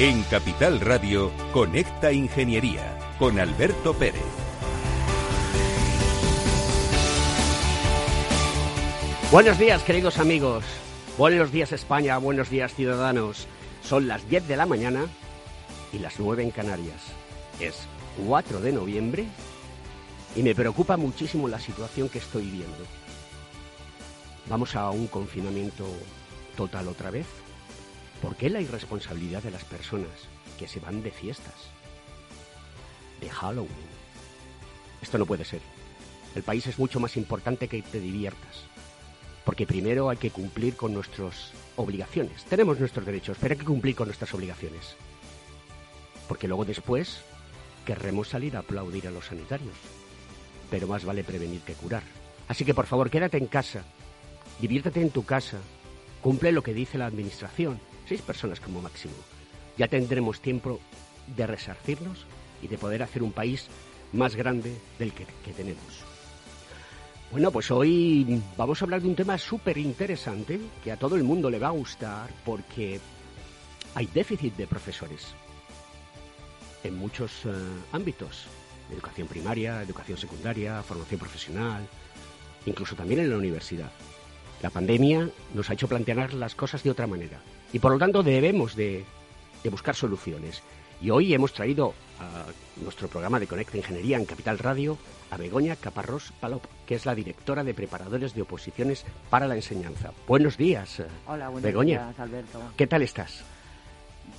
[0.00, 4.22] En Capital Radio, Conecta Ingeniería con Alberto Pérez.
[9.32, 10.62] Buenos días, queridos amigos.
[11.18, 12.16] Buenos días, España.
[12.18, 13.48] Buenos días, ciudadanos.
[13.82, 15.06] Son las 10 de la mañana
[15.92, 17.02] y las 9 en Canarias.
[17.58, 17.88] Es
[18.24, 19.26] 4 de noviembre
[20.36, 22.84] y me preocupa muchísimo la situación que estoy viendo.
[24.48, 25.86] ¿Vamos a un confinamiento
[26.56, 27.26] total otra vez?
[28.22, 30.10] ¿Por qué la irresponsabilidad de las personas
[30.58, 31.54] que se van de fiestas?
[33.20, 33.70] De Halloween.
[35.00, 35.60] Esto no puede ser.
[36.34, 38.64] El país es mucho más importante que te diviertas.
[39.44, 42.44] Porque primero hay que cumplir con nuestras obligaciones.
[42.44, 44.96] Tenemos nuestros derechos, pero hay que cumplir con nuestras obligaciones.
[46.26, 47.22] Porque luego después
[47.86, 49.76] querremos salir a aplaudir a los sanitarios.
[50.70, 52.02] Pero más vale prevenir que curar.
[52.48, 53.84] Así que por favor, quédate en casa.
[54.60, 55.58] Diviértete en tu casa.
[56.20, 59.14] Cumple lo que dice la administración seis personas como máximo.
[59.76, 60.80] Ya tendremos tiempo
[61.36, 62.26] de resarcirnos
[62.62, 63.68] y de poder hacer un país
[64.12, 66.04] más grande del que, tenemos.
[67.30, 71.24] Bueno, pues hoy vamos a hablar de un tema súper interesante que a todo el
[71.24, 73.00] mundo le va a gustar porque
[73.94, 75.34] hay déficit de profesores
[76.82, 77.50] en muchos eh,
[77.92, 78.46] ámbitos.
[78.90, 81.86] Educación primaria, educación secundaria, formación profesional,
[82.64, 83.90] incluso también en la universidad.
[84.62, 87.38] La pandemia nos ha hecho plantear las cosas de otra manera
[87.72, 89.04] y por lo tanto debemos de,
[89.70, 90.62] buscar soluciones.
[91.00, 92.46] Y hoy hemos traído a
[92.82, 94.98] nuestro programa de Conecta Ingeniería en Capital Radio
[95.30, 100.12] a Begoña Caparrós Palop, que es la directora de preparadores de oposiciones para la enseñanza.
[100.26, 101.02] Buenos días.
[101.26, 102.06] Hola, buenos Begoña.
[102.06, 102.60] días, Alberto.
[102.76, 103.44] ¿Qué tal estás?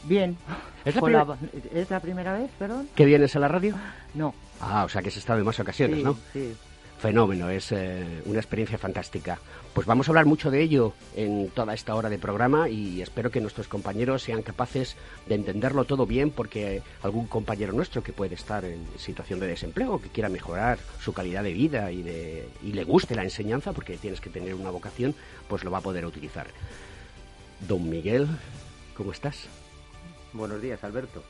[0.03, 0.35] Bien.
[0.83, 1.37] ¿Es la,
[1.73, 2.89] ¿Es la primera vez, perdón?
[2.95, 3.75] ¿Que vienes a la radio?
[4.13, 4.33] No.
[4.59, 6.17] Ah, o sea que has estado en más ocasiones, ¿no?
[6.33, 6.53] Sí
[6.99, 9.39] fenómeno, es eh, una experiencia fantástica.
[9.73, 13.31] Pues vamos a hablar mucho de ello en toda esta hora de programa y espero
[13.31, 18.35] que nuestros compañeros sean capaces de entenderlo todo bien porque algún compañero nuestro que puede
[18.35, 22.73] estar en situación de desempleo, que quiera mejorar su calidad de vida y, de, y
[22.73, 25.15] le guste la enseñanza, porque tienes que tener una vocación,
[25.47, 26.47] pues lo va a poder utilizar.
[27.67, 28.27] Don Miguel,
[28.95, 29.47] ¿cómo estás?
[30.33, 31.23] Buenos días, Alberto.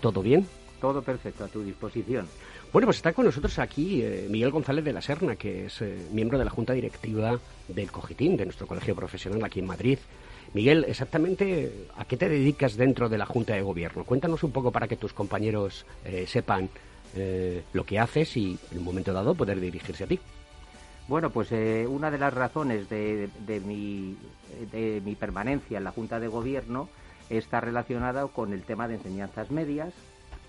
[0.00, 0.46] ¿Todo bien?
[0.80, 2.28] Todo perfecto, a tu disposición.
[2.70, 5.96] Bueno, pues está con nosotros aquí eh, Miguel González de la Serna, que es eh,
[6.12, 9.98] miembro de la Junta Directiva del Cogitín, de nuestro colegio profesional aquí en Madrid.
[10.52, 14.04] Miguel, exactamente a qué te dedicas dentro de la Junta de Gobierno.
[14.04, 16.68] Cuéntanos un poco para que tus compañeros eh, sepan
[17.72, 20.20] lo que haces y en un momento dado poder dirigirse a ti.
[21.08, 21.50] Bueno, pues
[21.88, 23.28] una de las razones de,
[23.64, 24.16] mi,
[24.70, 26.88] de mi permanencia en la Junta de Gobierno
[27.28, 29.94] está relacionada con el tema de enseñanzas medias,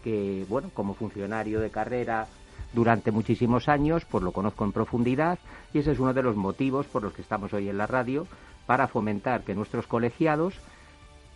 [0.04, 2.28] que, bueno, como funcionario de carrera
[2.74, 5.40] durante muchísimos años, pues lo conozco en profundidad
[5.74, 8.28] y ese es uno de los motivos por los que estamos hoy en la radio,
[8.66, 10.54] para fomentar que nuestros colegiados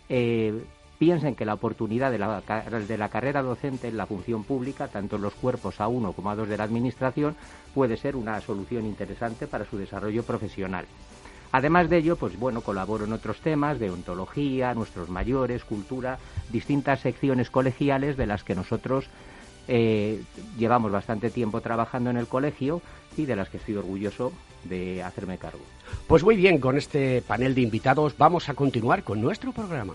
[0.08, 0.62] eh,
[0.98, 5.16] piensen que la oportunidad de la, de la carrera docente en la función pública, tanto
[5.16, 7.34] en los cuerpos A1 como A2 de la Administración,
[7.74, 10.86] puede ser una solución interesante para su desarrollo profesional.
[11.54, 16.18] Además de ello, pues bueno, colaboro en otros temas de ontología, nuestros mayores, cultura,
[16.50, 19.04] distintas secciones colegiales de las que nosotros
[19.68, 20.20] eh,
[20.58, 22.82] llevamos bastante tiempo trabajando en el colegio
[23.16, 24.32] y de las que estoy orgulloso
[24.64, 25.60] de hacerme cargo.
[26.08, 29.94] Pues muy bien, con este panel de invitados vamos a continuar con nuestro programa.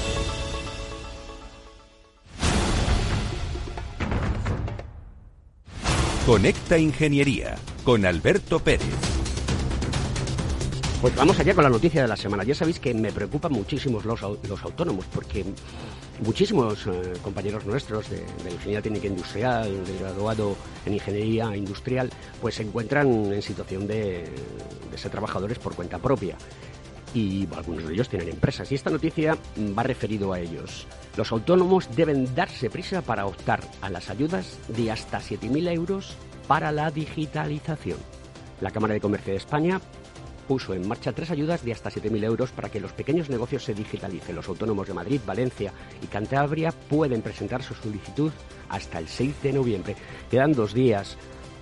[6.31, 8.87] Conecta Ingeniería con Alberto Pérez.
[11.01, 12.45] Pues vamos allá con la noticia de la semana.
[12.45, 15.43] Ya sabéis que me preocupan muchísimos los, los autónomos porque
[16.25, 20.55] muchísimos eh, compañeros nuestros de, de, Ingeniería Técnica Industrial, de graduado
[20.85, 24.23] en Ingeniería Industrial, pues se encuentran en situación de,
[24.89, 26.37] de ser trabajadores por cuenta propia
[27.13, 28.71] y algunos de ellos tienen empresas.
[28.71, 29.37] Y esta noticia
[29.77, 30.87] va referido a ellos.
[31.17, 36.15] Los autónomos deben darse prisa para optar a las ayudas de hasta 7.000 euros
[36.47, 37.97] para la digitalización.
[38.61, 39.81] La Cámara de Comercio de España
[40.47, 43.73] puso en marcha tres ayudas de hasta 7.000 euros para que los pequeños negocios se
[43.73, 44.35] digitalicen.
[44.35, 45.71] Los autónomos de Madrid, Valencia
[46.03, 48.31] y Cantabria pueden presentar su solicitud
[48.69, 49.95] hasta el 6 de noviembre.
[50.29, 51.17] Quedan dos días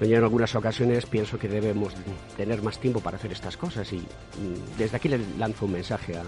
[0.08, 1.94] yo en algunas ocasiones pienso que debemos
[2.38, 4.02] tener más tiempo para hacer estas cosas y
[4.78, 6.24] desde aquí le lanzo un mensaje a,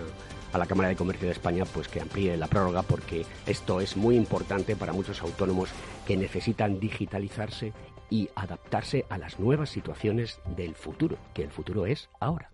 [0.51, 3.95] a, la Cámara de Comercio de España pues que amplíe la prórroga porque esto es
[3.95, 5.69] muy importante para muchos autónomos
[6.05, 7.73] que necesitan digitalizarse
[8.09, 12.51] y adaptarse a las nuevas situaciones del futuro, que el futuro es ahora.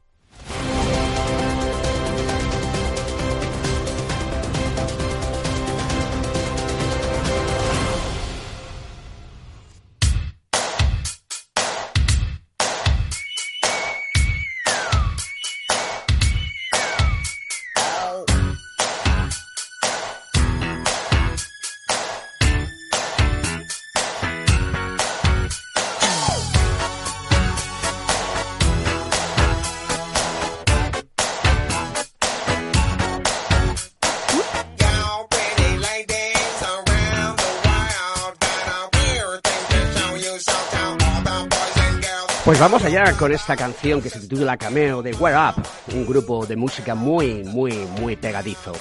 [42.48, 45.62] Pues vamos allá con esta canción que se titula Cameo de Wear Up,
[45.94, 48.72] un grupo de música muy, muy, muy pegadizo.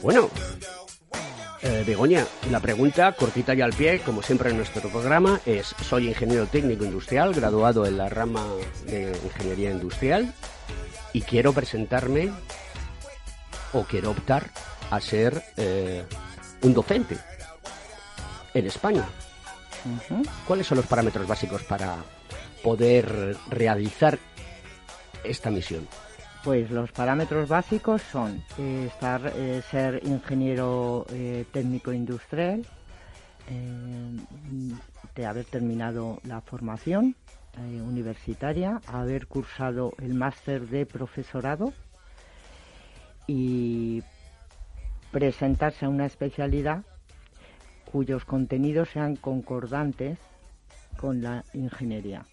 [0.00, 0.30] Bueno,
[1.60, 6.08] eh, Begoña, la pregunta cortita y al pie, como siempre en nuestro programa, es, soy
[6.08, 8.46] ingeniero técnico industrial, graduado en la rama
[8.86, 10.32] de ingeniería industrial,
[11.12, 12.32] y quiero presentarme
[13.74, 14.52] o quiero optar
[14.90, 16.06] a ser eh,
[16.62, 17.18] un docente
[18.54, 19.06] en España.
[19.84, 20.28] Uh -huh.
[20.46, 21.98] ¿Cuáles son los parámetros básicos para
[22.62, 24.18] poder realizar
[25.24, 25.86] esta misión?
[26.42, 32.66] Pues los parámetros básicos son eh, estar, eh, ser ingeniero eh, técnico industrial,
[35.16, 37.16] de haber terminado la formación
[37.84, 41.72] universitaria, haber cursado el máster de profesorado
[43.26, 44.04] y
[45.10, 46.84] presentarse a una especialidad
[47.90, 50.16] cuyos contenidos sean concordantes
[50.96, 52.24] con la ingeniería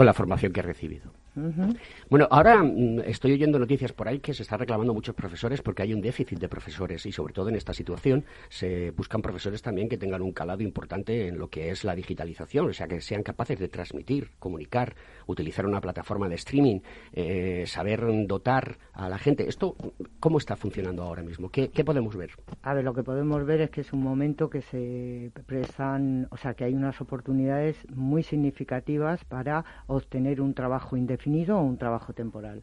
[0.00, 1.12] con la formación que he recibido.
[1.36, 1.74] Uh.
[2.08, 5.82] Bueno, ahora mm, estoy oyendo noticias por ahí que se está reclamando muchos profesores porque
[5.82, 9.88] hay un déficit de profesores y sobre todo en esta situación se buscan profesores también
[9.88, 13.22] que tengan un calado importante en lo que es la digitalización, o sea, que sean
[13.22, 14.94] capaces de transmitir, comunicar,
[15.26, 16.80] utilizar una plataforma de streaming,
[17.12, 19.48] eh, saber dotar a la gente.
[19.48, 19.76] ¿Esto
[20.18, 21.48] cómo está funcionando ahora mismo?
[21.50, 22.30] ¿Qué, ¿Qué podemos ver?
[22.62, 26.36] A ver, lo que podemos ver es que es un momento que se prestan, o
[26.36, 32.12] sea, que hay unas oportunidades muy significativas para obtener un trabajo indefinido o un trabajo
[32.12, 32.62] temporal.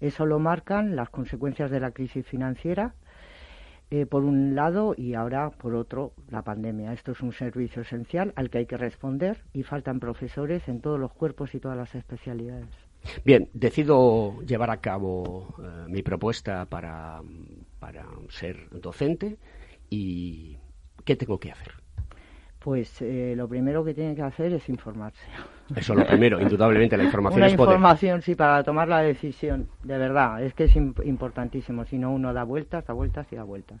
[0.00, 2.94] Eso lo marcan las consecuencias de la crisis financiera,
[3.90, 6.92] eh, por un lado, y ahora por otro, la pandemia.
[6.92, 10.98] Esto es un servicio esencial al que hay que responder y faltan profesores en todos
[10.98, 12.68] los cuerpos y todas las especialidades.
[13.24, 17.20] Bien, decido llevar a cabo eh, mi propuesta para,
[17.78, 19.36] para ser docente
[19.90, 20.56] y
[21.04, 21.74] ¿qué tengo que hacer?
[22.58, 25.28] Pues eh, lo primero que tiene que hacer es informarse.
[25.74, 27.74] Eso es lo primero, indudablemente, la información Una es poder.
[27.74, 32.12] información, sí, para tomar la decisión, de verdad, es que es imp importantísimo, si no
[32.12, 33.80] uno da vueltas, da vueltas y da vueltas.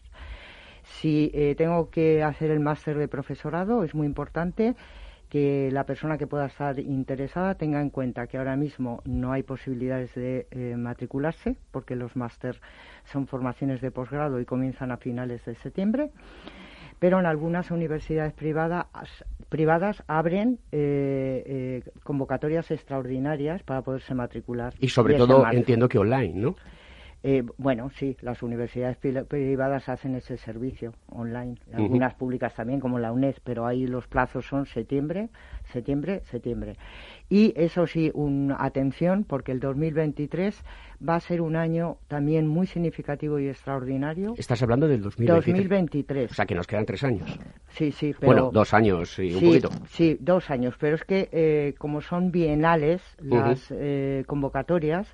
[0.82, 4.74] Si eh, tengo que hacer el máster de profesorado, es muy importante
[5.28, 9.42] que la persona que pueda estar interesada tenga en cuenta que ahora mismo no hay
[9.42, 12.60] posibilidades de eh, matricularse, porque los máster
[13.04, 16.10] son formaciones de posgrado y comienzan a finales de septiembre
[16.98, 18.86] pero en algunas universidades privadas,
[19.48, 24.74] privadas abren eh, eh, convocatorias extraordinarias para poderse matricular.
[24.80, 26.56] Y sobre todo entiendo que online, ¿no?
[27.26, 32.18] Eh, bueno, sí, las universidades privadas hacen ese servicio online, algunas uh -huh.
[32.18, 35.30] públicas también, como la UNED, pero ahí los plazos son septiembre,
[35.72, 36.76] septiembre, septiembre.
[37.30, 40.62] Y eso sí, un, atención, porque el 2023
[41.08, 44.34] va a ser un año también muy significativo y extraordinario.
[44.36, 45.54] Estás hablando del 2023.
[45.56, 46.30] 2023.
[46.30, 47.38] O sea, que nos quedan tres años.
[47.68, 48.14] Sí, sí.
[48.20, 49.70] Pero, bueno, dos años y un sí, poquito.
[49.88, 53.78] Sí, dos años, pero es que eh, como son bienales las uh -huh.
[53.80, 55.08] eh, convocatorias,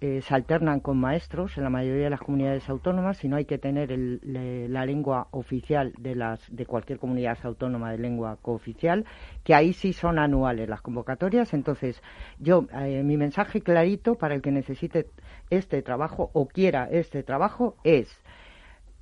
[0.00, 3.46] eh, se alternan con maestros en la mayoría de las comunidades autónomas, si no hay
[3.46, 9.06] que tener la lengua oficial de, las, de cualquier comunidad autónoma de lengua cooficial,
[9.42, 11.54] que ahí sí son anuales las convocatorias.
[11.54, 12.02] Entonces,
[12.38, 15.06] yo, eh, mi mensaje clarito para el que necesite
[15.48, 18.22] este trabajo o quiera este trabajo es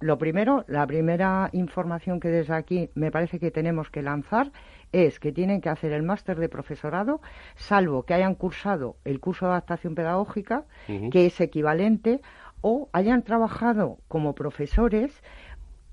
[0.00, 4.52] lo primero, la primera información que desde aquí me parece que tenemos que lanzar
[4.94, 7.20] es que tienen que hacer el máster de profesorado,
[7.56, 12.20] salvo que hayan cursado el curso de adaptación pedagógica, que es equivalente,
[12.60, 15.20] o hayan trabajado como profesores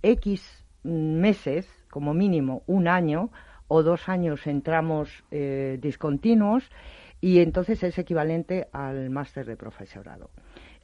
[0.04, 3.32] X meses, como mínimo un año
[3.68, 6.70] o dos años en tramos eh, discontinuos,
[7.20, 10.30] y entonces es equivalente al máster de profesorado.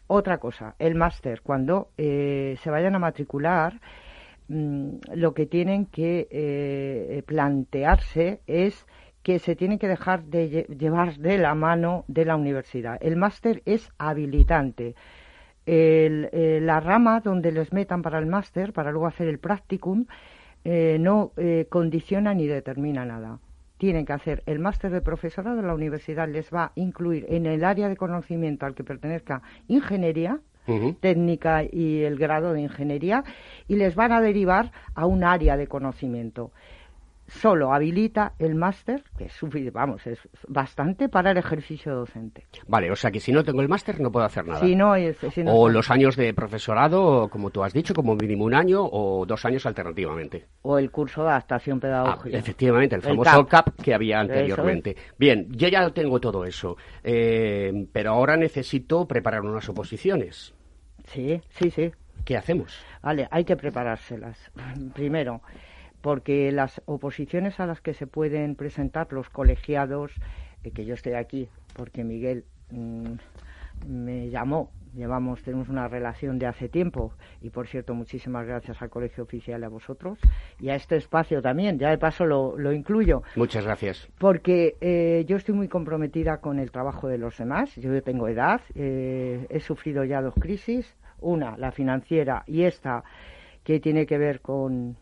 [0.08, 3.80] Otra cosa, el máster, cuando eh, se vayan a matricular,
[4.48, 8.86] mm, lo que tienen que eh, plantearse es
[9.24, 12.98] que se tiene que dejar de llevar de la mano de la universidad.
[13.02, 14.96] El máster es habilitante.
[15.66, 20.06] Eh, la rama donde les metan para el máster, para luego hacer el practicum,
[20.64, 21.32] no
[21.70, 23.40] condiciona ni determina nada
[23.78, 27.64] tienen que hacer el máster de profesorado, la universidad les va a incluir en el
[27.64, 30.40] área de conocimiento al que pertenezca ingeniería,
[31.00, 33.24] técnica y el grado de ingeniería,
[33.68, 36.52] y les van a derivar a un área de conocimiento
[37.28, 42.46] solo habilita el máster, que es vamos, es bastante para el ejercicio docente.
[42.68, 44.62] Vale, o sea que si no tengo el máster no puedo hacer nada.
[44.62, 44.94] Si no,
[45.46, 49.46] o los años de profesorado, como tú has dicho, como mínimo un año o dos
[49.46, 50.46] años alternativamente.
[50.62, 52.36] O el curso de adaptación pedagógica.
[52.36, 53.82] Ah, efectivamente, el famoso CAP.
[53.82, 54.96] que había anteriormente.
[55.18, 60.54] Bien, yo ya tengo todo eso, eh, pero ahora necesito preparar unas oposiciones.
[61.08, 61.92] Sí, sí, sí.
[62.26, 62.78] ¿Qué hacemos?
[63.02, 64.38] Vale, hay que preparárselas.
[64.94, 65.42] Primero,
[66.02, 70.12] porque las oposiciones a las que se pueden presentar los colegiados,
[70.64, 73.14] eh, que yo estoy aquí porque Miguel mm,
[73.86, 78.90] me llamó, llevamos, tenemos una relación de hace tiempo y por cierto muchísimas gracias al
[78.90, 80.20] Colegio Oficial y a vosotros
[80.60, 83.24] y a este espacio también, ya de paso lo, lo incluyo.
[83.36, 84.10] Muchas gracias.
[84.18, 88.62] Porque eh, yo estoy muy comprometida con el trabajo de los demás, yo tengo edad,
[88.76, 93.04] eh, he sufrido ya dos crisis, una, la financiera y esta
[93.64, 94.98] que tiene que ver con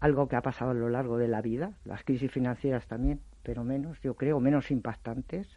[0.00, 3.64] algo que ha pasado a lo largo de la vida, las crisis financieras también, pero
[3.64, 5.48] menos, yo creo, menos impactantes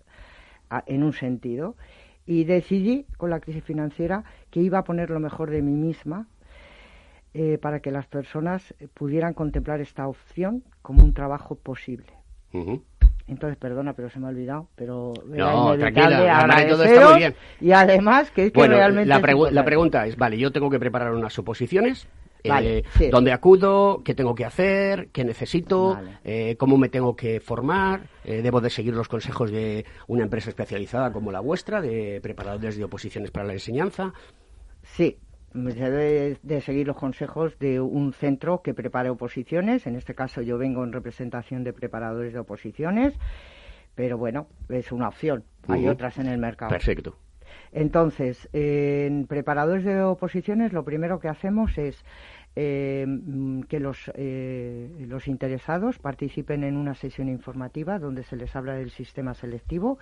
[0.85, 1.75] en un sentido.
[2.25, 6.27] Y decidí con la crisis financiera que iba a poner lo mejor de mí misma
[7.33, 12.07] eh, para que las personas pudieran contemplar esta opción como un trabajo posible.
[13.27, 17.35] Entonces, perdona, pero se me ha olvidado, pero no, tranquila, todo está muy bien.
[17.61, 19.07] Y además, que es que realmente...
[19.07, 21.33] La, la pregunta es, vale, yo tengo que preparar unas
[22.43, 24.01] oposiciones eh, ¿Dónde acudo?
[24.03, 25.09] ¿Qué tengo que hacer?
[25.11, 25.99] ¿Qué necesito?
[26.23, 28.07] Eh, ¿Cómo me tengo que formar?
[28.23, 32.77] Eh, ¿Debo de seguir los consejos de una empresa especializada como la vuestra, de preparadores
[32.77, 34.13] de oposiciones para la enseñanza?
[34.83, 35.17] Sí,
[35.53, 39.85] debe de seguir los consejos de un centro que prepare oposiciones.
[39.85, 43.13] En este caso yo vengo en representación de preparadores de oposiciones,
[43.95, 45.43] pero bueno, es una opción.
[45.67, 46.69] Hay otras en el mercado.
[46.69, 47.17] Perfecto.
[47.71, 52.03] Entonces, en preparadores de oposiciones lo primero que hacemos es
[52.55, 53.05] eh,
[53.69, 58.91] que los, eh, los interesados participen en una sesión informativa donde se les habla del
[58.91, 59.99] sistema selectivo.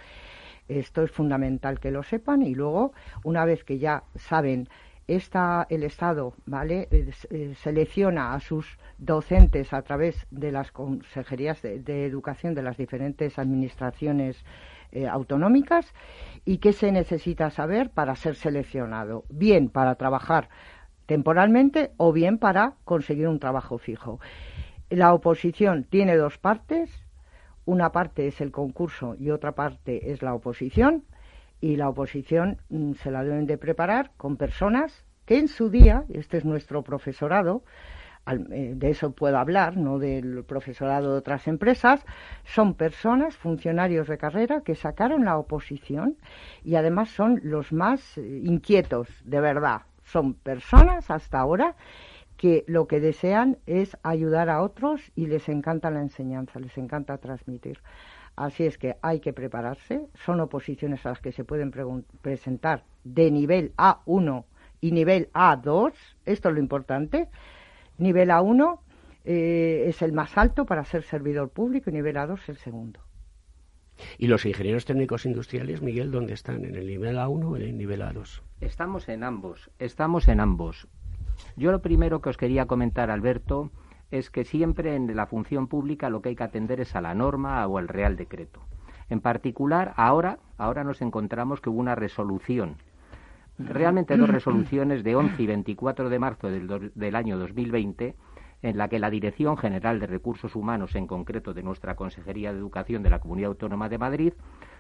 [0.68, 4.68] Esto es fundamental que lo sepan y luego, una vez que ya saben
[5.08, 6.88] esta, el Estado ¿vale?
[6.92, 13.40] Eh, selecciona a sus docentes a través de las consejerías de educación de las diferentes
[13.40, 14.44] administraciones
[14.92, 15.94] eh, autonómicas
[16.46, 20.50] y qué se necesita saber para ser seleccionado, bien para trabajar
[21.06, 24.20] temporalmente o bien para conseguir un trabajo fijo.
[24.90, 26.90] La oposición tiene dos partes,
[27.66, 31.06] una parte es el concurso y otra parte es la oposición
[31.62, 36.06] y la oposición mm, se la deben de preparar con personas que en su día,
[36.10, 37.64] este es nuestro profesorado,
[38.26, 42.06] de eso puedo hablar, no del profesorado de otras empresas,
[42.44, 46.18] son personas, funcionarios de carrera que sacaron la oposición
[46.64, 49.82] y además son los más eh, inquietos, de verdad.
[50.04, 51.76] Son personas hasta ahora
[52.38, 57.18] que lo que desean es ayudar a otros y les encanta la enseñanza, les encanta
[57.18, 57.80] transmitir.
[58.36, 60.08] Así es que hay que prepararse.
[60.26, 61.72] Son oposiciones a las que se pueden
[62.22, 64.46] presentar de nivel A1
[64.80, 65.92] y nivel A2.
[66.26, 67.28] Esto es lo importante.
[68.00, 68.80] Nivel A1
[69.26, 73.02] eh, es el más alto para ser servidor público y nivel A2 el segundo.
[74.18, 76.64] ¿Y los ingenieros técnicos industriales, Miguel, dónde están?
[76.64, 78.42] ¿En el nivel A1 o en el nivel A2?
[78.62, 80.88] Estamos en ambos, estamos en ambos.
[81.58, 83.72] Yo lo primero que os quería comentar, Alberto,
[84.12, 87.14] es que siempre en la función pública lo que hay que atender es a la
[87.14, 88.62] norma o al real decreto.
[89.10, 92.78] En particular, ahora, ahora nos encontramos que hubo una resolución
[93.60, 98.16] realmente dos resoluciones de 11 y 24 de marzo del, del, año 2020
[98.62, 102.60] en la que la Dirección General de Recursos Humanos, en concreto de nuestra Consejería de
[102.60, 104.34] Educación de la Comunidad Autónoma de Madrid,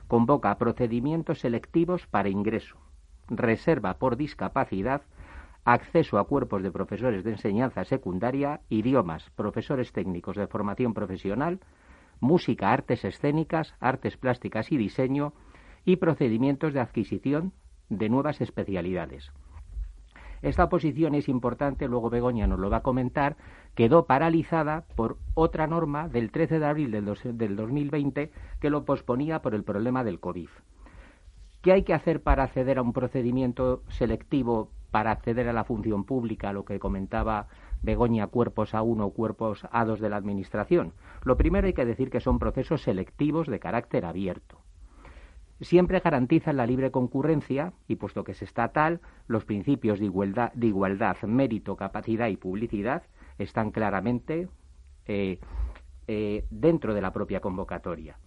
[0.07, 2.77] convoca procedimientos selectivos para ingreso,
[3.29, 5.03] reserva por discapacidad,
[5.63, 11.59] acceso a cuerpos de profesores de enseñanza secundaria, idiomas, profesores técnicos de formación profesional,
[12.19, 15.33] música, artes escénicas, artes plásticas y diseño,
[15.85, 17.53] y procedimientos de adquisición
[17.89, 19.31] de nuevas especialidades.
[20.41, 23.35] Esta oposición es importante, luego Begoña nos lo va a comentar,
[23.75, 28.31] quedó paralizada por otra norma del 13 de abril del, del 2020
[28.61, 30.49] que lo posponía por el problema del COVID.
[31.61, 36.05] ¿Qué hay que hacer para acceder a un procedimiento selectivo para acceder a la función
[36.05, 37.47] pública, lo que comentaba
[37.81, 40.93] Begoña, cuerpos A1 o cuerpos A2 de la Administración?
[41.23, 44.58] Lo primero hay que decir que son procesos selectivos de carácter abierto
[45.61, 50.67] siempre garantizan la libre concurrencia y, puesto que es estatal, los principios de igualdad, de
[50.67, 53.03] igualdad mérito, capacidad y publicidad
[53.37, 54.49] están claramente
[55.05, 55.39] eh,
[56.07, 58.17] eh, dentro de la propia convocatoria.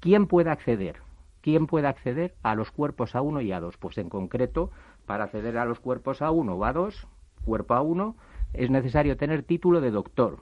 [0.00, 0.96] ¿Quién puede acceder?
[1.42, 3.76] ¿Quién puede acceder a los cuerpos A1 y A2?
[3.78, 4.70] Pues en concreto,
[5.06, 7.06] para acceder a los cuerpos A1 o A2,
[7.44, 8.14] cuerpo A1,
[8.52, 10.40] es necesario tener título de doctor,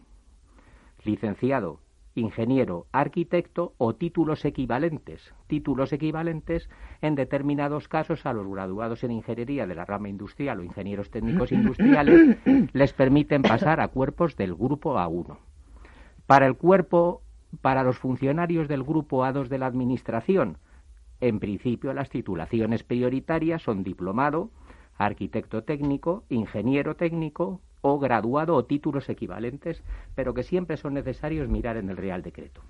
[1.04, 1.80] licenciado,
[2.18, 5.34] ingeniero, arquitecto o títulos equivalentes.
[5.46, 6.68] Títulos equivalentes
[7.00, 11.52] en determinados casos a los graduados en ingeniería de la rama industrial o ingenieros técnicos
[11.52, 12.36] industriales
[12.72, 15.38] les permiten pasar a cuerpos del grupo A1.
[16.26, 17.22] Para el cuerpo,
[17.62, 20.58] para los funcionarios del grupo A2 de la Administración,
[21.20, 24.50] en principio las titulaciones prioritarias son diplomado,
[24.98, 29.82] arquitecto técnico, ingeniero técnico, o graduado o títulos equivalentes,
[30.14, 32.60] pero que siempre son necesarios mirar en el Real Decreto.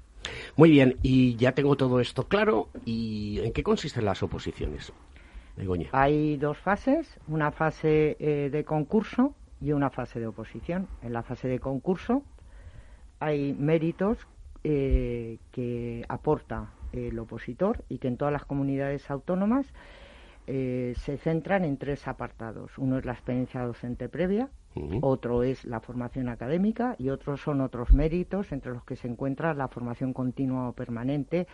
[0.56, 2.68] Muy bien, y ya tengo todo esto claro.
[2.84, 4.92] ¿Y en qué consisten las oposiciones?
[5.56, 5.88] Begoña.
[5.92, 10.86] Hay dos fases, una fase eh, de concurso y una fase de oposición.
[11.02, 12.22] En la fase de concurso
[13.20, 14.18] hay méritos
[14.62, 19.66] eh, que aporta el opositor y que en todas las comunidades autónomas
[20.50, 22.78] eh, se centran en tres apartados.
[22.78, 24.48] Uno es la experiencia docente previa,
[25.02, 29.52] otro es la formación académica y otros son otros méritos entre los que se encuentra
[29.52, 31.46] la formación continua o permanente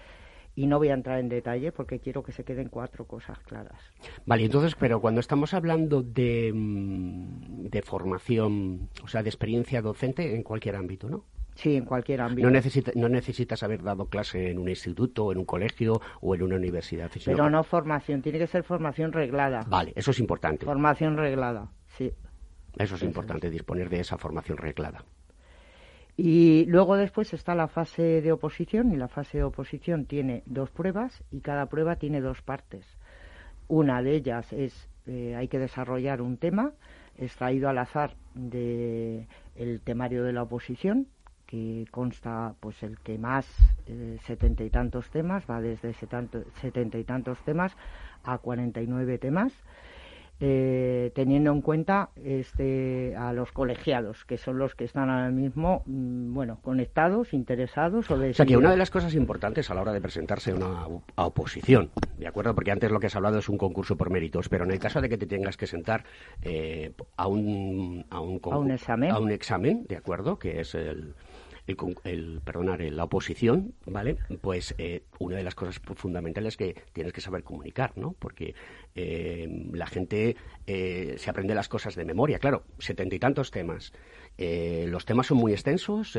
[0.54, 3.80] y no voy a entrar en detalle porque quiero que se queden cuatro cosas claras.
[4.26, 10.36] Vale, entonces, pero cuando estamos hablando de, mm, de formación, o sea, de experiencia docente
[10.36, 11.24] en cualquier ámbito, ¿no?
[11.54, 12.46] Sí, en cualquier ámbito.
[12.46, 16.42] No, necesita, no necesitas haber dado clase en un instituto, en un colegio o en
[16.42, 17.10] una universidad.
[17.24, 19.64] Pero no formación, tiene que ser formación reglada.
[19.68, 20.66] Vale, eso es importante.
[20.66, 22.12] Formación reglada, sí.
[22.76, 25.04] Eso es importante, disponer de esa formación reglada.
[26.16, 30.70] Y luego después está la fase de oposición y la fase de oposición tiene dos
[30.70, 32.86] pruebas y cada prueba tiene dos partes.
[33.66, 36.72] Una de ellas es eh, hay que desarrollar un tema
[37.16, 41.08] extraído al azar del el temario de la oposición
[41.54, 43.46] que consta pues el que más
[43.86, 47.76] eh, setenta y tantos temas va desde setenta y tantos temas
[48.24, 49.52] a cuarenta y nueve temas
[50.40, 55.84] eh, teniendo en cuenta este, a los colegiados, que son los que están ahora mismo,
[55.86, 59.82] mm, bueno, conectados, interesados o O sea, que una de las cosas importantes a la
[59.82, 62.52] hora de presentarse a una oposición, ¿de acuerdo?
[62.52, 65.00] Porque antes lo que has hablado es un concurso por méritos, pero en el caso
[65.00, 66.02] de que te tengas que sentar
[66.42, 70.36] eh, a, un, a, un, a un examen, a un examen, ¿de acuerdo?
[70.40, 71.14] Que es el
[71.66, 74.16] el, el perdonar, la oposición, ¿vale?
[74.40, 78.14] Pues eh, una de las cosas fundamentales es que tienes que saber comunicar, ¿no?
[78.18, 78.54] Porque
[78.94, 83.92] eh, la gente eh, se aprende las cosas de memoria, claro, setenta y tantos temas.
[84.36, 86.18] ¿Los temas son muy extensos?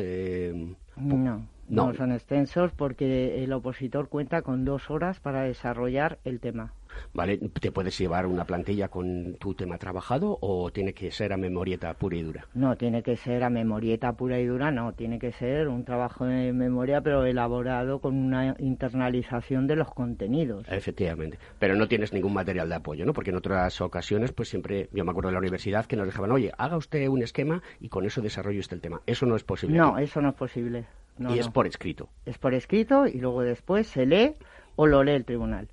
[0.95, 1.47] no.
[1.67, 1.93] No.
[1.95, 6.73] son extensos porque el opositor cuenta con dos horas para desarrollar el tema.
[7.13, 7.37] ¿Vale?
[7.37, 11.93] ¿Te puedes llevar una plantilla con tu tema trabajado o tiene que ser a memorieta
[11.93, 12.47] pura y dura?
[12.53, 14.93] No, tiene que ser a memorieta pura y dura, no.
[14.93, 20.65] Tiene que ser un trabajo de memoria pero elaborado con una internalización de los contenidos.
[20.69, 21.37] Efectivamente.
[21.59, 23.13] Pero no tienes ningún material de apoyo, ¿no?
[23.13, 26.31] Porque en otras ocasiones, pues siempre, yo me acuerdo de la universidad que nos dejaban,
[26.31, 29.01] oye, haga usted un esquema y con eso desarrolle usted el tema.
[29.05, 29.77] Eso no es posible.
[29.77, 30.85] No, eso no es posible
[31.19, 32.09] y es por escrito.
[32.25, 34.33] Es por escrito y luego después se lee
[34.75, 35.69] o lo lee el tribunal.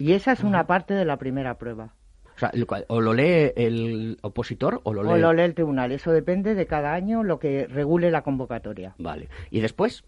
[0.00, 1.92] Y esa es una parte de la primera prueba.
[2.34, 2.50] O sea,
[2.88, 5.10] o lo lee el opositor o lo lee...
[5.10, 5.92] O lo lee el tribunal.
[5.92, 8.94] Eso depende de cada año lo que regule la convocatoria.
[8.96, 9.28] Vale.
[9.50, 10.04] ¿Y después?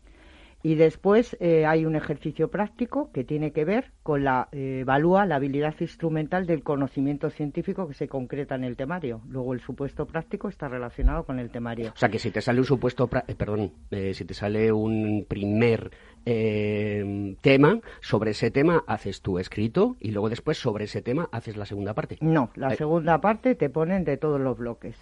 [0.62, 5.26] Y después eh, hay un ejercicio práctico que tiene que ver con la eh, evalúa
[5.26, 9.22] la habilidad instrumental del conocimiento científico que se concreta en el temario.
[9.28, 11.92] Luego el supuesto práctico está relacionado con el temario.
[11.94, 15.90] O sea que si te sale un supuesto, eh, perdón, si te sale un primer
[16.24, 21.66] tema sobre ese tema haces tu escrito y luego después sobre ese tema haces la
[21.66, 22.18] segunda parte.
[22.20, 24.96] No, la segunda parte te ponen de todos los bloques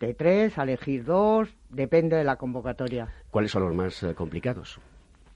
[0.00, 3.08] de tres, a elegir dos, depende de la convocatoria.
[3.30, 4.80] ¿Cuáles son los más eh, complicados?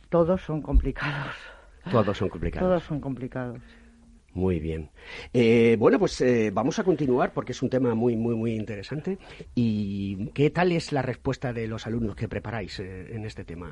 [0.08, 1.36] Todos son complicados.
[1.90, 2.66] Todos son complicados.
[2.66, 3.60] Todos son complicados.
[4.32, 4.90] Muy bien.
[5.32, 9.18] Eh, bueno, pues eh, vamos a continuar porque es un tema muy, muy, muy interesante.
[9.54, 13.70] ¿Y qué tal es la respuesta de los alumnos que preparáis en este tema?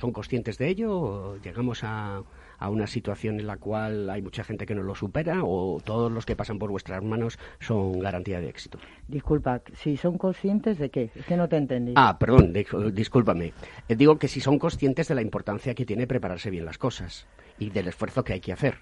[0.00, 0.98] ¿Son conscientes de ello?
[0.98, 2.22] ¿O ¿Llegamos a,
[2.58, 6.10] a una situación en la cual hay mucha gente que no lo supera o todos
[6.10, 8.78] los que pasan por vuestras manos son garantía de éxito?
[9.06, 11.10] Disculpa, si son conscientes de qué?
[11.14, 11.94] Es que no te entendí.
[11.96, 12.52] Ah, perdón,
[12.92, 13.52] discúlpame.
[13.88, 17.26] Eh, digo que si son conscientes de la importancia que tiene prepararse bien las cosas
[17.58, 18.78] y del esfuerzo que hay que hacer.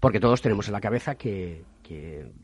[0.00, 1.64] Porque todos tenemos en la cabeza que,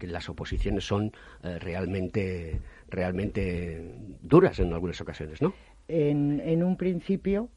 [0.00, 1.12] las oposiciones son
[1.42, 5.54] eh, realmente, realmente duras en algunas ocasiones, ¿no?
[5.86, 7.50] En, en un principio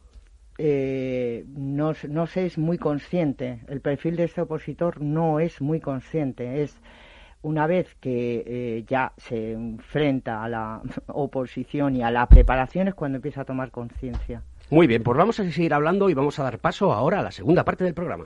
[0.58, 3.62] eh, no, no se es muy consciente.
[3.67, 6.63] El perfil de este opositor no es muy consciente.
[6.63, 6.80] Es
[7.41, 12.96] una vez que eh, ya se enfrenta a la oposición y a la preparación es
[12.96, 14.43] cuando empieza a tomar conciencia.
[14.70, 17.32] Muy bien, pues vamos a seguir hablando y vamos a dar paso ahora a la
[17.32, 18.26] segunda parte del programa.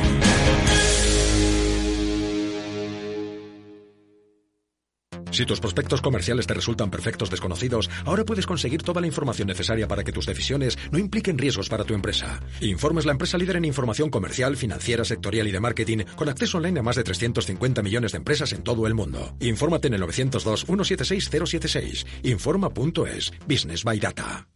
[5.41, 9.87] Si tus prospectos comerciales te resultan perfectos desconocidos, ahora puedes conseguir toda la información necesaria
[9.87, 12.39] para que tus decisiones no impliquen riesgos para tu empresa.
[12.59, 16.81] Informes la empresa líder en información comercial, financiera, sectorial y de marketing, con acceso online
[16.81, 19.35] a más de 350 millones de empresas en todo el mundo.
[19.39, 22.05] Infórmate en el 902-176-076.
[22.21, 23.33] Informa.es.
[23.47, 24.47] Business by Data.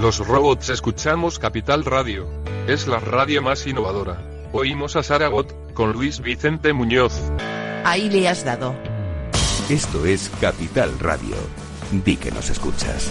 [0.00, 2.28] Los robots escuchamos Capital Radio.
[2.66, 4.48] Es la radio más innovadora.
[4.52, 7.12] Oímos a Saragot, con Luis Vicente Muñoz.
[7.84, 8.74] Ahí le has dado.
[9.70, 11.36] Esto es Capital Radio.
[12.04, 13.10] Di que nos escuchas.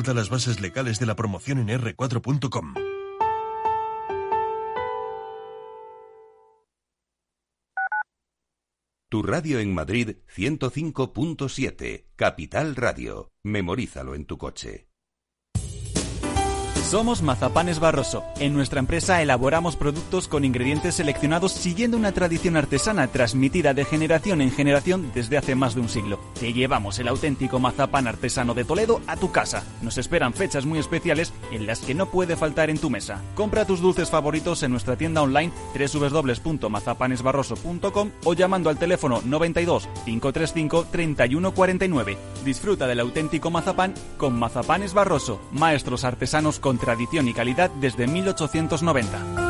[0.00, 2.72] Consulta las bases legales de la promoción en r4.com.
[9.10, 13.30] Tu radio en Madrid 105.7, Capital Radio.
[13.44, 14.88] Memorízalo en tu coche.
[16.90, 18.24] Somos Mazapanes Barroso.
[18.38, 24.40] En nuestra empresa elaboramos productos con ingredientes seleccionados siguiendo una tradición artesana transmitida de generación
[24.40, 26.18] en generación desde hace más de un siglo.
[26.40, 29.62] Te llevamos el auténtico mazapán artesano de Toledo a tu casa.
[29.82, 33.20] Nos esperan fechas muy especiales en las que no puede faltar en tu mesa.
[33.34, 40.86] Compra tus dulces favoritos en nuestra tienda online www.mazapanesbarroso.com o llamando al teléfono 92 535
[40.90, 42.16] 3149.
[42.42, 49.49] Disfruta del auténtico mazapán con Mazapanes Barroso, maestros artesanos con tradición y calidad desde 1890.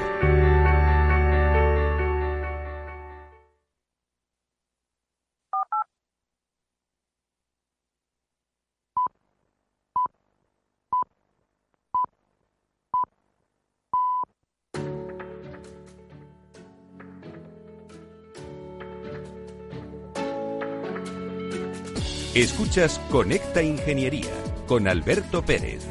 [22.33, 24.31] Escuchas Conecta Ingeniería
[24.65, 25.85] con Alberto Pérez.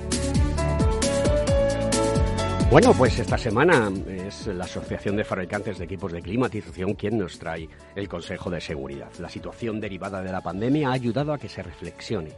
[2.70, 7.38] Bueno, pues esta semana es la Asociación de Fabricantes de Equipos de Climatización quien nos
[7.38, 9.10] trae el Consejo de Seguridad.
[9.18, 12.30] La situación derivada de la pandemia ha ayudado a que se reflexione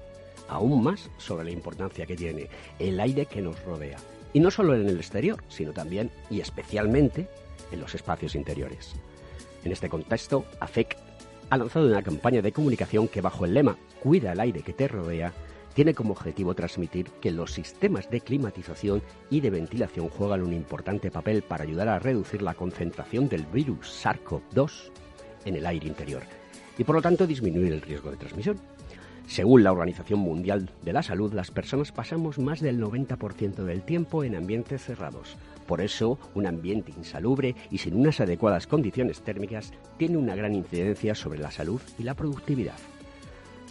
[0.49, 2.49] aún más sobre la importancia que tiene
[2.81, 3.99] el aire que nos rodea.
[4.33, 7.29] Y no solo en el exterior, sino también y especialmente
[7.71, 8.95] en los espacios interiores.
[9.65, 10.97] En este contexto, AFEC
[11.51, 14.89] ha lanzado una campaña de comunicación que bajo el lema Cuida el aire que te
[14.89, 15.33] rodea
[15.75, 21.11] tiene como objetivo transmitir que los sistemas de climatización y de ventilación juegan un importante
[21.11, 24.91] papel para ayudar a reducir la concentración del virus SARS-CoV-2
[25.45, 26.23] en el aire interior
[26.77, 28.59] y por lo tanto disminuir el riesgo de transmisión.
[29.29, 34.25] Según la Organización Mundial de la Salud, las personas pasamos más del 90% del tiempo
[34.25, 35.37] en ambientes cerrados,
[35.67, 41.15] por eso, un ambiente insalubre y sin unas adecuadas condiciones térmicas tiene una gran incidencia
[41.15, 42.75] sobre la salud y la productividad.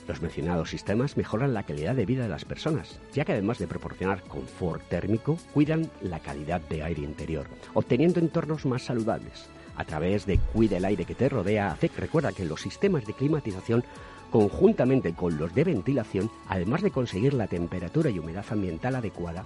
[0.08, 3.68] Los mencionados sistemas mejoran la calidad de vida de las personas, ya que además de
[3.68, 9.48] proporcionar confort térmico, cuidan la calidad de aire interior, obteniendo entornos más saludables.
[9.76, 13.14] A través de Cuida el aire que te rodea, AFEC recuerda que los sistemas de
[13.14, 13.84] climatización
[14.32, 19.46] conjuntamente con los de ventilación, además de conseguir la temperatura y humedad ambiental adecuada,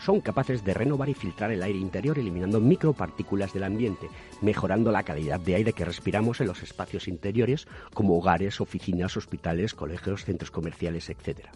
[0.00, 4.08] son capaces de renovar y filtrar el aire interior eliminando micropartículas del ambiente,
[4.40, 9.74] mejorando la calidad de aire que respiramos en los espacios interiores como hogares, oficinas, hospitales,
[9.74, 11.48] colegios, centros comerciales, etc.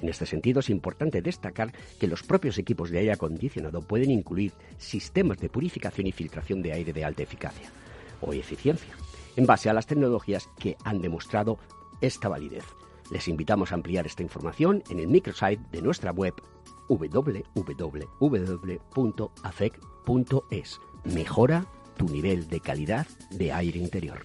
[0.00, 4.52] En este sentido, es importante destacar que los propios equipos de aire acondicionado pueden incluir
[4.78, 7.70] sistemas de purificación y filtración de aire de alta eficacia
[8.22, 8.94] o eficiencia,
[9.36, 11.58] en base a las tecnologías que han demostrado
[12.00, 12.64] esta validez.
[13.10, 16.34] Les invitamos a ampliar esta información en el microsite de nuestra web
[16.90, 18.80] www.afec.es.
[21.04, 24.24] Mejora tu nivel de calidad de aire interior.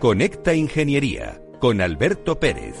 [0.00, 2.76] Conecta Ingeniería con Alberto Pérez.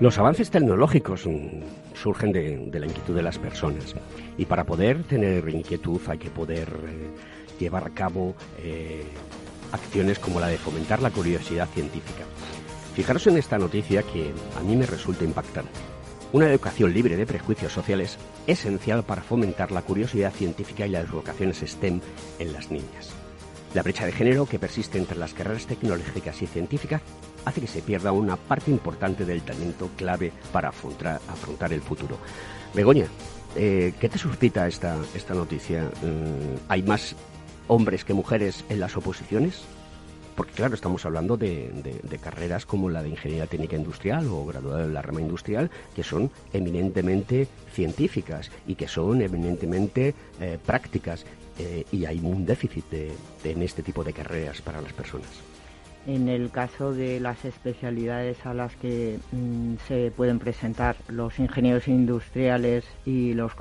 [0.00, 1.62] Los avances tecnológicos mm,
[1.94, 3.94] surgen de, la inquietud de las personas
[4.36, 9.06] y para poder tener inquietud hay que poder eh, llevar a cabo eh,
[9.72, 12.24] acciones como la de fomentar la curiosidad científica.
[12.94, 15.70] Fijaros en esta noticia que a mí me resulta impactante.
[16.32, 18.16] Una educación libre de prejuicios sociales
[18.46, 22.00] es esencial para fomentar la curiosidad científica y las vocaciones STEM
[22.38, 23.10] en las niñas.
[23.74, 27.02] La brecha de género que persiste entre las carreras tecnológicas y científicas
[27.44, 31.20] hace que se pierda una parte importante del talento clave para afrontar,
[31.70, 32.16] el futuro.
[32.72, 33.06] Begoña,
[33.54, 35.82] eh, ¿qué te suscita esta, esta noticia?
[35.82, 37.14] Mm, ¿Hay más
[37.68, 39.64] hombres que mujeres en las oposiciones?
[40.34, 41.70] Porque claro, estamos hablando de,
[42.22, 46.30] carreras como la de Ingeniería Técnica Industrial o graduada en la rama industrial, que son
[46.52, 51.24] eminentemente científicas y que son eminentemente eh, prácticas,
[51.58, 52.84] eh, y hay un déficit
[53.44, 55.28] en este tipo de carreras para las personas.
[56.06, 61.86] En el caso de las especialidades a las que mm, se pueden presentar los ingenieros
[61.86, 63.52] industriales y los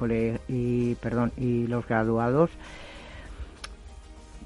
[0.47, 2.49] y, perdón, y los graduados,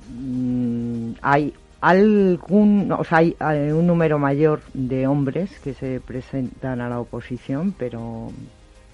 [0.09, 1.53] mm, hay
[1.85, 3.35] Algún, o sea, hay,
[3.71, 8.31] un número mayor de hombres que se presentan a la oposición, pero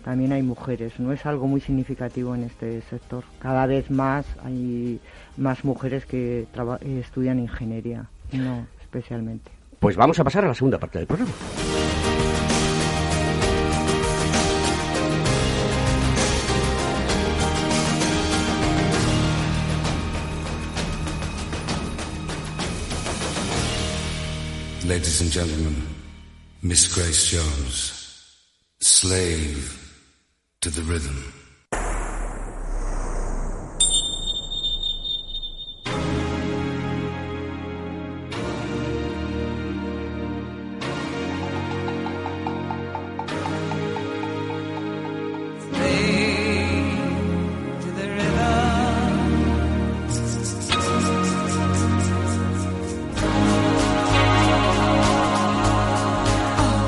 [0.04, 1.00] también hay mujeres.
[1.00, 3.24] No es algo muy significativo en este sector.
[3.40, 5.00] Cada vez más hay
[5.38, 6.46] más mujeres que
[7.00, 9.50] estudian ingeniería, no especialmente.
[9.80, 11.32] Pues vamos a pasar a la segunda parte del programa.
[24.92, 25.88] Ladies and gentlemen,
[26.62, 28.36] Miss Grace Jones,
[28.82, 30.04] slave
[30.60, 31.41] to the rhythm.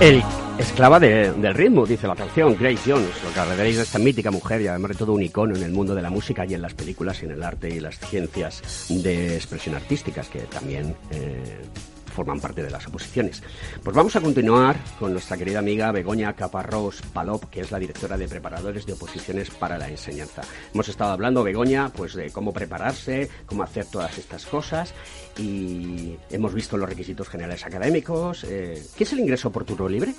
[0.04, 0.22] El
[0.60, 4.68] esclava del ritmo, dice la canción, Grace Jones, lo que de esta mítica mujer y
[4.68, 7.24] además de todo un icono en el mundo de la música y en las películas
[7.24, 11.62] y en el arte y las ciencias de expresión artísticas que también eh,
[12.14, 13.44] forman parte de las oposiciones.
[13.84, 18.18] Pues vamos a continuar con nuestra querida amiga Begoña Caparrós Palop, que es la directora
[18.18, 20.44] de preparadores de oposiciones para la enseñanza.
[20.74, 24.94] Hemos estado hablando, Begoña, pues de cómo prepararse, cómo hacer todas estas cosas
[25.38, 28.44] y hemos visto los requisitos generales académicos.
[28.44, 30.14] Eh, ¿Qué es el ingreso por turno libre?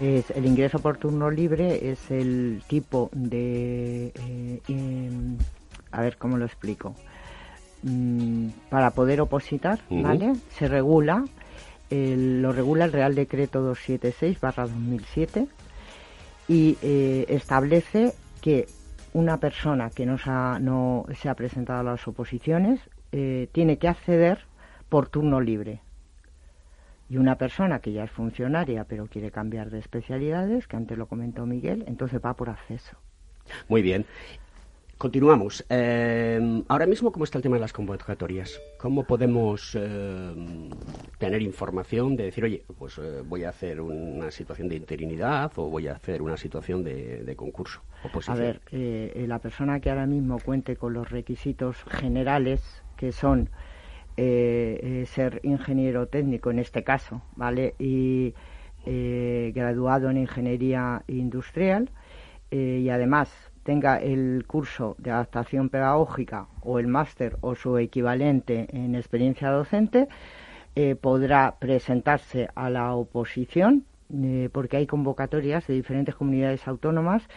[0.00, 4.12] Es, el ingreso por turno libre es el tipo de...
[4.14, 5.38] Eh, em,
[5.90, 6.94] a ver cómo lo explico.
[7.88, 10.32] Mm, para poder opositar, ¿vale?
[10.50, 11.24] Se regula,
[11.88, 15.46] lo regula el Real Decreto 276-2007
[16.48, 18.66] y eh, establece que
[19.12, 22.80] una persona que no se ha, no se ha presentado a las oposiciones
[23.12, 24.40] eh, tiene que acceder
[24.88, 25.80] por turno libre.
[27.08, 31.06] Y una persona que ya es funcionaria pero quiere cambiar de especialidades, que antes lo
[31.06, 32.96] comentó Miguel, entonces va por acceso.
[33.68, 34.04] Muy bien.
[34.98, 35.62] Continuamos.
[35.68, 38.58] Eh, ahora mismo, ¿cómo está el tema de las convocatorias?
[38.78, 40.70] ¿Cómo podemos eh,
[41.18, 45.68] tener información de decir, oye, pues eh, voy a hacer una situación de interinidad o
[45.68, 47.82] voy a hacer una situación de, concurso?
[48.26, 53.50] A ver, la persona que ahora mismo cuente con los requisitos generales, que son
[54.16, 57.74] ser ingeniero técnico en este caso, ¿vale?
[57.78, 58.32] Y
[58.86, 61.90] graduado en ingeniería industrial
[62.50, 63.30] y además
[63.66, 70.06] tenga el curso de adaptación pedagógica o el máster o su equivalente en experiencia docente,
[70.76, 77.28] eh, podrá presentarse a la oposición, eh, porque hay convocatorias de diferentes comunidades autónomas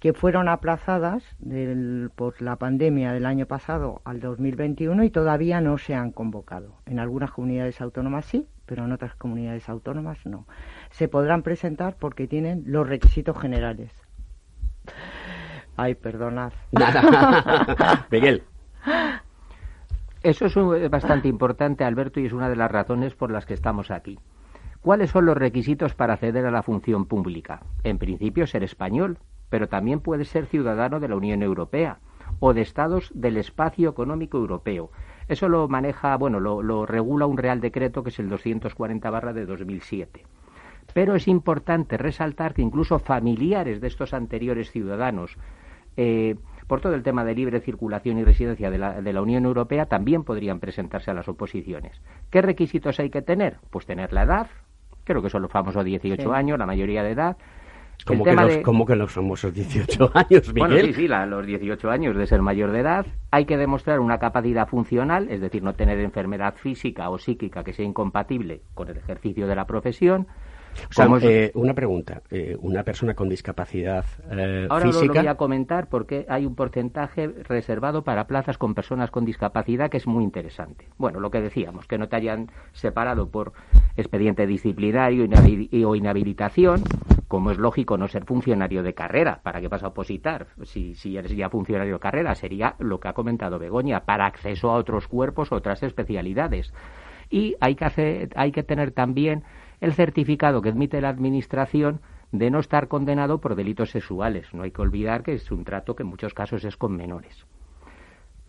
[0.00, 1.22] que fueron aplazadas
[2.14, 6.76] por la pandemia del año pasado al 2021 y todavía no se han convocado.
[6.86, 10.46] En algunas comunidades autónomas sí, pero en otras comunidades autónomas no.
[10.90, 13.92] Se podrán presentar porque tienen los requisitos generales.
[15.76, 16.52] Ay, perdonad.
[18.10, 18.42] Miguel.
[20.22, 23.90] Eso es bastante importante, Alberto, y es una de las razones por las que estamos
[23.90, 24.18] aquí.
[24.80, 27.62] ¿Cuáles son los requisitos para acceder a la función pública?
[27.82, 29.18] En principio, ser español,
[29.50, 31.98] pero también puede ser ciudadano de la Unión Europea
[32.40, 34.90] o de estados del espacio económico europeo.
[35.28, 39.32] Eso lo maneja, bueno, lo, lo regula un Real Decreto que es el 240 barra
[39.32, 40.24] de 2007.
[40.92, 45.36] Pero es importante resaltar que incluso familiares de estos anteriores ciudadanos
[45.96, 49.44] eh, por todo el tema de libre circulación y residencia de la, de la, Unión
[49.44, 52.00] Europea, también podrían presentarse a las oposiciones.
[52.30, 53.58] ¿Qué requisitos hay que tener?
[53.70, 54.48] Pues tener la edad,
[55.04, 57.36] creo que son los famosos 18 años, la mayoría de edad.
[58.06, 60.68] ¿Cómo que, los, que los famosos 18 años, Miguel?
[60.68, 63.06] Bueno, sí, sí, los 18 años de ser mayor de edad.
[63.30, 67.72] Hay que demostrar una capacidad funcional, es decir, no tener enfermedad física o psíquica que
[67.72, 70.26] sea incompatible con el ejercicio de la profesión
[70.90, 72.22] o sea, eh, una pregunta.
[72.30, 75.06] Eh, una persona con discapacidad eh, Ahora física...
[75.06, 79.90] lo voy a comentar porque hay un porcentaje reservado para plazas con personas con discapacidad
[79.90, 80.88] que es muy interesante.
[80.98, 83.52] Bueno, lo que decíamos, que no te hayan separado por
[83.96, 85.26] expediente disciplinario
[85.86, 86.82] o inhabilitación,
[87.28, 89.40] como es lógico no ser funcionario de carrera.
[89.42, 90.46] ¿Para qué vas a opositar?
[90.64, 94.70] Si, si eres ya funcionario de carrera, sería lo que ha comentado Begoña, para acceso
[94.70, 96.72] a otros cuerpos, otras especialidades.
[97.30, 99.44] Y hay que, hacer, hay que tener también
[99.84, 102.00] el certificado que admite la Administración
[102.32, 104.46] de no estar condenado por delitos sexuales.
[104.54, 107.44] No hay que olvidar que es un trato que en muchos casos es con menores.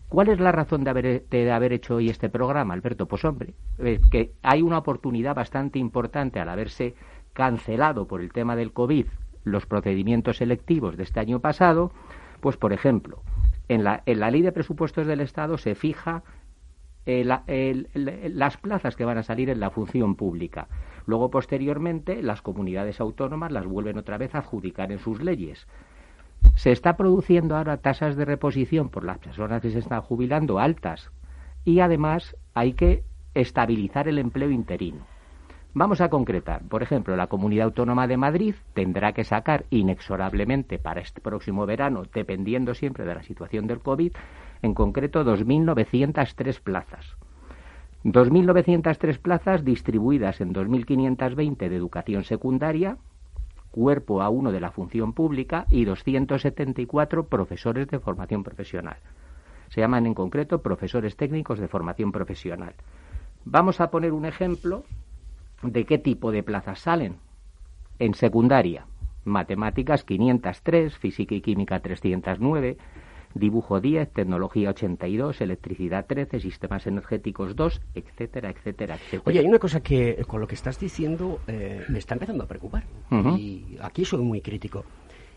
[0.08, 3.06] ¿Cuál es la razón de haber, de haber hecho hoy este programa, Alberto?
[3.06, 6.94] Pues hombre, eh, que hay una oportunidad bastante importante al haberse
[7.34, 9.06] cancelado por el tema del COVID
[9.44, 11.92] los procedimientos selectivos de este año pasado,
[12.40, 13.22] pues por ejemplo,
[13.68, 16.22] en la, en la ley de presupuestos del Estado se fija
[17.08, 17.84] eh,
[18.32, 20.66] las plazas que van a salir en la función pública.
[21.06, 25.66] Luego, posteriormente, las comunidades autónomas las vuelven otra vez a adjudicar en sus leyes.
[26.56, 31.10] Se está produciendo ahora tasas de reposición por las personas que se están jubilando altas
[31.64, 33.02] y además hay que
[33.34, 35.06] estabilizar el empleo interino.
[35.74, 36.62] Vamos a concretar.
[36.62, 42.04] Por ejemplo, la Comunidad Autónoma de Madrid tendrá que sacar inexorablemente para este próximo verano,
[42.14, 44.12] dependiendo siempre de la situación del COVID,
[44.62, 47.16] en concreto 2.903 plazas.
[48.06, 52.98] 2.903 plazas distribuidas en 2.520 de educación secundaria,
[53.72, 58.98] cuerpo a uno de la función pública y 274 profesores de formación profesional.
[59.70, 62.74] Se llaman en concreto profesores técnicos de formación profesional.
[63.44, 64.84] Vamos a poner un ejemplo
[65.64, 67.16] de qué tipo de plazas salen.
[67.98, 68.86] En secundaria,
[69.24, 72.76] matemáticas 503, física y química 309,
[73.38, 79.22] dibujo 10, tecnología 82, electricidad 13, sistemas energéticos 2, etcétera, etcétera, etcétera.
[79.26, 82.46] Oye, hay una cosa que con lo que estás diciendo eh, me está empezando a
[82.46, 82.84] preocupar.
[83.38, 84.84] Y aquí soy muy crítico.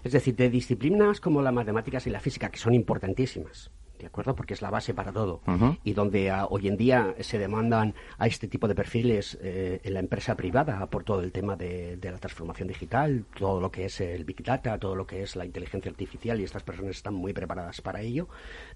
[0.04, 3.70] Es decir, de disciplinas como las matemáticas y la física, que son importantísimas,
[4.00, 4.36] ¿de acuerdo?
[4.36, 5.42] Porque es la base para todo.
[5.84, 9.94] Y donde ah, hoy en día se demandan a este tipo de perfiles eh, en
[9.94, 14.02] la empresa privada por todo el tema de, la transformación digital, todo lo que es
[14.02, 17.34] el Big Data, todo lo que es la inteligencia artificial y estas personas están muy
[17.34, 18.28] preparadas para ello.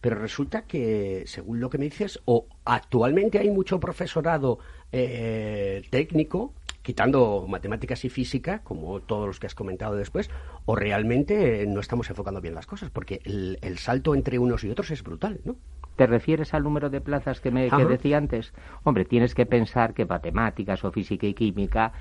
[0.02, 4.60] Pero resulta que, según lo que me dices, o actualmente hay mucho profesorado
[4.92, 6.54] eh, técnico
[6.84, 10.30] quitando matemáticas y física, como todos los que has comentado después,
[10.66, 14.92] o realmente no estamos enfocando bien las cosas, porque el, salto entre unos y otros
[14.92, 15.56] es brutal, ¿no?
[15.96, 18.54] ¿Te refieres al número de plazas que me que decía antes?
[18.84, 21.94] Hombre, tienes que pensar que matemáticas o física y química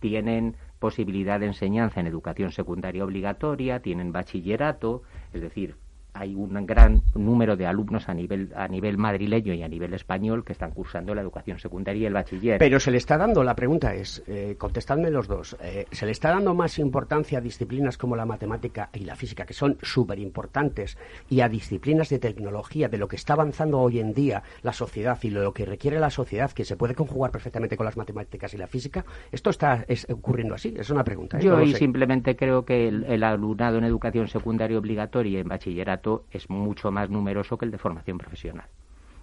[0.00, 5.02] tienen posibilidad de enseñanza en educación secundaria obligatoria, tienen bachillerato,
[5.34, 5.76] es decir,
[6.14, 10.44] hay un gran número de alumnos a nivel a nivel madrileño y a nivel español
[10.44, 12.58] que están cursando la educación secundaria y el bachiller.
[12.58, 16.12] Pero se le está dando, la pregunta es, eh, contestadme los dos, eh, ¿se le
[16.12, 20.18] está dando más importancia a disciplinas como la matemática y la física, que son súper
[20.18, 20.96] importantes,
[21.28, 25.18] y a disciplinas de tecnología, de lo que está avanzando hoy en día la sociedad
[25.22, 28.56] y lo que requiere la sociedad, que se puede conjugar perfectamente con las matemáticas y
[28.56, 29.04] la física?
[29.30, 30.74] ¿Esto está ocurriendo así?
[30.76, 31.38] Es una pregunta.
[31.38, 31.42] ¿eh?
[31.42, 35.99] Yo simplemente creo que el, el alumnado en educación secundaria obligatoria y en bachillerato
[36.30, 38.66] es mucho más numeroso que el de formación profesional.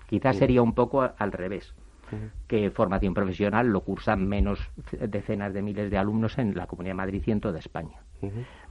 [0.08, 1.74] Quizás sería un poco al revés,
[2.48, 4.60] que formación profesional lo cursan menos
[4.92, 8.02] decenas de miles de alumnos en la Comunidad de Madrid y en toda España.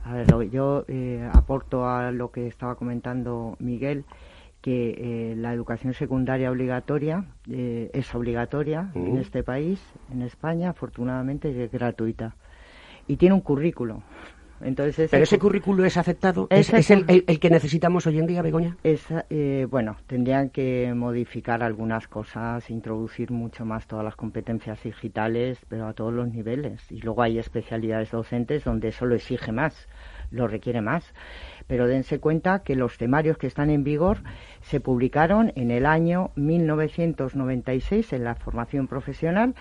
[0.05, 4.05] A ver, yo eh, aporto a lo que estaba comentando Miguel
[4.61, 9.81] que eh, la educación secundaria obligatoria eh, es obligatoria en este país,
[10.13, 12.35] en España, afortunadamente es gratuita.
[13.07, 14.03] Y tiene un currículo.
[14.61, 17.05] Entonces, Pero ese currículo es aceptado, es, el,
[17.39, 18.77] que necesitamos hoy en día, Begoña.
[18.83, 25.87] Eh, bueno, tendrían que modificar algunas cosas, introducir mucho más todas las competencias digitales, pero
[25.87, 26.91] a todos los niveles.
[26.91, 29.89] Y luego hay especialidades docentes donde eso lo exige más,
[30.31, 31.13] lo requiere más.
[31.67, 34.19] Pero dense cuenta que los temarios que están en vigor
[34.63, 39.55] se publicaron en el año 1996 en la formación profesional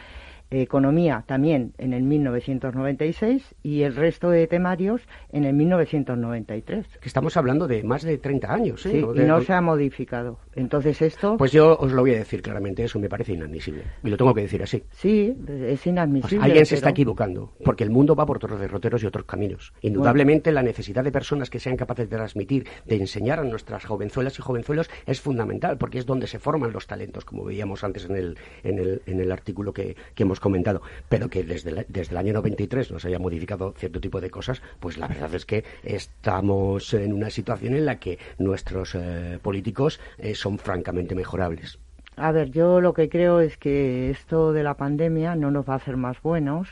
[0.62, 5.02] Economía también en el 1996 y el resto de temarios
[5.32, 6.86] en el 1993.
[7.00, 8.92] Que estamos hablando de más de 30 años, ¿eh?
[8.92, 10.40] Sí, y no se ha modificado.
[10.56, 11.38] Entonces esto...
[11.38, 13.84] Pues yo os lo voy a decir claramente, eso me parece inadmisible.
[14.04, 14.84] Y lo tengo que decir así.
[14.92, 16.46] Sí, es inadmisible.
[16.46, 19.74] alguien se está equivocando, porque el mundo va por otros derroteros y otros caminos.
[19.82, 24.38] Indudablemente la necesidad de personas que sean capaces de transmitir, de enseñar a nuestras jovenzuelas
[24.40, 28.16] y jovenzuelos es fundamental, porque es donde se forman los talentos, como veíamos antes en
[28.16, 32.18] el, en el, en el artículo que, que hemos comentado, pero que desde, desde el
[32.18, 36.94] año 93 nos haya modificado cierto tipo de cosas, pues la verdad es que estamos
[36.94, 41.80] en una situación en la que nuestros eh, políticos eh, son francamente mejorables.
[42.18, 45.74] A ver, yo lo que creo es que esto de la pandemia no nos va
[45.74, 46.70] a hacer más buenos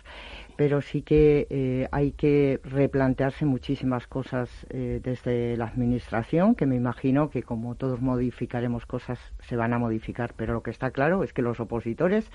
[0.56, 6.76] pero sí que eh, hay que replantearse muchísimas cosas eh, desde la administración, que me
[6.76, 11.24] imagino que como todos modificaremos cosas, se van a modificar, pero lo que está claro
[11.24, 12.30] es que los opositores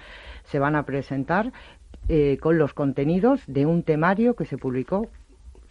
[0.45, 1.53] se van a presentar
[2.09, 5.09] eh, con los contenidos de un temario que se publicó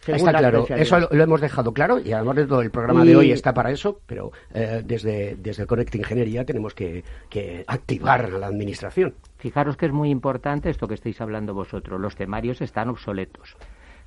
[0.06, 3.32] Está claro, eso lo, hemos dejado claro y además de todo el programa de hoy
[3.32, 8.46] está para eso, pero eh, desde, desde Connect Ingeniería tenemos que, que activar a la
[8.46, 9.14] administración.
[9.38, 13.56] Fijaros que es muy importante esto que estáis hablando vosotros, los temarios están obsoletos.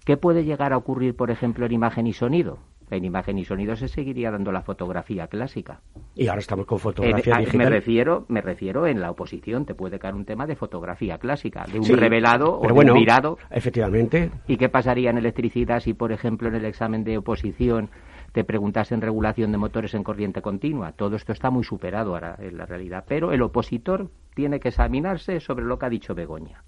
[0.05, 2.59] ¿Qué puede llegar a ocurrir, por ejemplo, en imagen y sonido?
[2.91, 5.79] en imagen y sonido se seguiría dando la fotografía clásica.
[6.15, 7.57] Y ahora estamos con fotografía digital.
[7.57, 11.65] Me refiero, me refiero en la oposición, te puede caer un tema de fotografía clásica,
[11.71, 13.37] de un revelado o de un mirado.
[13.49, 14.31] Efectivamente.
[14.47, 17.89] ¿Y qué pasaría en electricidad si, por ejemplo, en el examen de oposición
[18.31, 20.93] te preguntasen regulación de motores en corriente continua.
[20.93, 23.03] Todo esto está muy superado ahora en la realidad.
[23.07, 26.63] Pero el opositor tiene que examinarse sobre lo que ha dicho Begoña.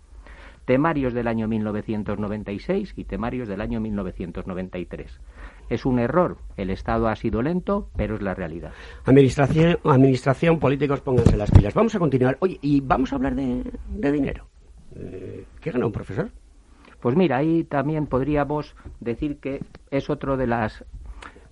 [0.66, 5.20] Temarios del año 1996 y temarios del año 1993.
[5.70, 6.38] Es un error.
[6.56, 8.72] El Estado ha sido lento, pero es la realidad.
[9.06, 11.74] Administración, administración políticos, pónganse las pilas.
[11.74, 12.38] Vamos a continuar.
[12.40, 14.48] Oye, y vamos a hablar de, dinero.
[14.96, 16.32] Eh, ¿Qué gana un profesor?
[17.02, 19.60] Pues mira, ahí también podríamos decir que
[19.92, 20.86] es otro de las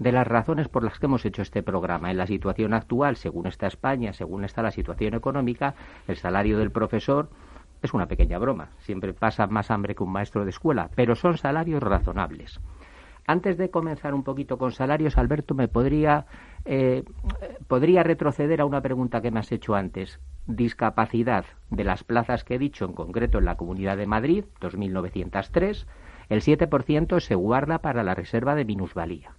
[0.01, 2.09] de las razones por las que hemos hecho este programa.
[2.09, 5.75] En la situación actual, según está España, según está la situación económica,
[6.07, 7.29] el salario del profesor
[7.83, 8.69] es una pequeña broma.
[8.79, 12.59] Siempre pasa más hambre que un maestro de escuela, pero son salarios razonables.
[13.27, 16.25] Antes de comenzar un poquito con salarios, Alberto, me podría,
[16.65, 17.03] eh,
[17.67, 20.19] podría retroceder a una pregunta que me has hecho antes.
[20.47, 25.85] Discapacidad de las plazas que he dicho, en concreto en la Comunidad de Madrid, 2.903,
[26.29, 29.35] el 7% se guarda para la reserva de minusvalía.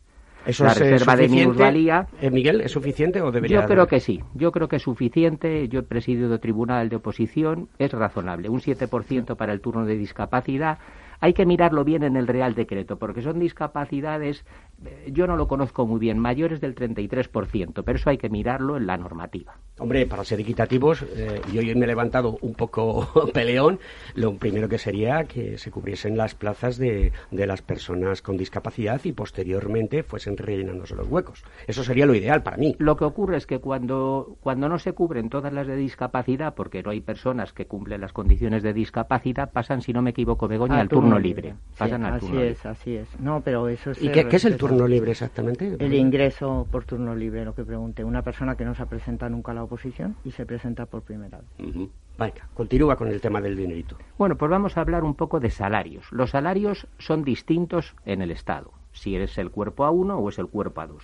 [0.47, 2.07] ¿Eso la reserva de minusvalía.
[2.21, 3.61] Eh, Miguel, ¿es suficiente o debería?
[3.61, 4.21] Yo creo que sí.
[4.35, 5.69] Yo creo que es suficiente.
[5.69, 7.69] Yo he presidido tribunal de oposición.
[7.79, 8.49] Es razonable.
[8.49, 10.79] Un 7% para el turno de discapacidad
[11.23, 14.45] hay que mirarlo bien en el Real Decreto, porque son discapacidades,
[14.85, 18.77] eh, yo no lo conozco muy bien, mayores del 33%, pero eso hay que mirarlo
[18.77, 19.57] en la normativa.
[19.79, 23.79] Hombre, para ser equitativos, eh, y hoy me he levantado un poco peleón,
[24.17, 29.01] lo primero que sería que se cubriesen las plazas de, de las personas con discapacidad
[29.05, 31.45] y posteriormente fuesen rellenándose los huecos.
[31.69, 32.75] Eso sería lo ideal para mí.
[32.81, 36.83] Lo que ocurre es que cuando, cuando no se cubren todas las de discapacidad, porque
[36.83, 40.81] no hay personas que cumplen las condiciones de discapacidad, pasan, si no me equivoco, Begoña,
[40.81, 41.55] al turno libre.
[41.79, 43.21] así es, así es.
[43.21, 45.77] No, pero eso ¿Y qué, es el turno libre exactamente?
[45.79, 48.05] El ingreso por turno libre, lo que pregunté.
[48.05, 51.39] Una persona que no se presenta nunca a la oposición y se presenta por primera
[51.39, 51.89] vez.
[52.19, 53.97] Venga, continúa con el tema del dinerito.
[54.19, 56.07] Bueno, pues vamos a hablar un poco de salarios.
[56.13, 60.47] Los salarios son distintos en el Estado, si eres el cuerpo A1 o es el
[60.47, 61.01] cuerpo A2.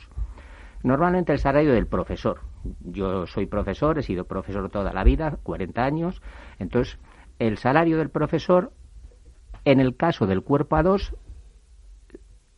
[0.82, 2.40] Normalmente el salario del profesor.
[2.80, 6.22] Yo soy profesor, he sido profesor toda la vida, 40 años.
[6.58, 6.98] Entonces,
[7.38, 8.72] el salario del profesor
[9.64, 11.14] en el caso del cuerpo A2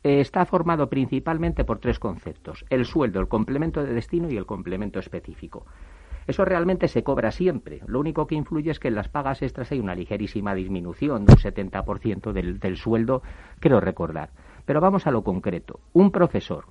[0.03, 4.47] eh, está formado principalmente por tres conceptos, el sueldo, el complemento de destino y el
[4.47, 5.67] complemento específico.
[6.27, 7.81] Eso realmente se cobra siempre.
[7.87, 11.33] Lo único que influye es que en las pagas extras hay una ligerísima disminución de
[11.33, 13.23] un 70% del, del sueldo,
[13.59, 14.31] creo recordar.
[14.65, 15.81] Pero vamos a lo concreto.
[15.93, 16.67] Un profesor,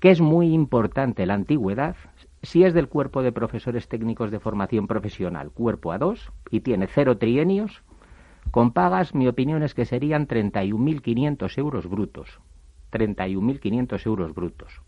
[0.00, 1.96] que es muy importante la antigüedad,
[2.42, 7.18] si es del cuerpo de profesores técnicos de formación profesional, cuerpo A2, y tiene cero
[7.18, 7.82] trienios,
[8.50, 12.40] con pagas, mi opinión es que serían 31.500 euros brutos.
[12.90, 14.80] 31.500 euros brutos.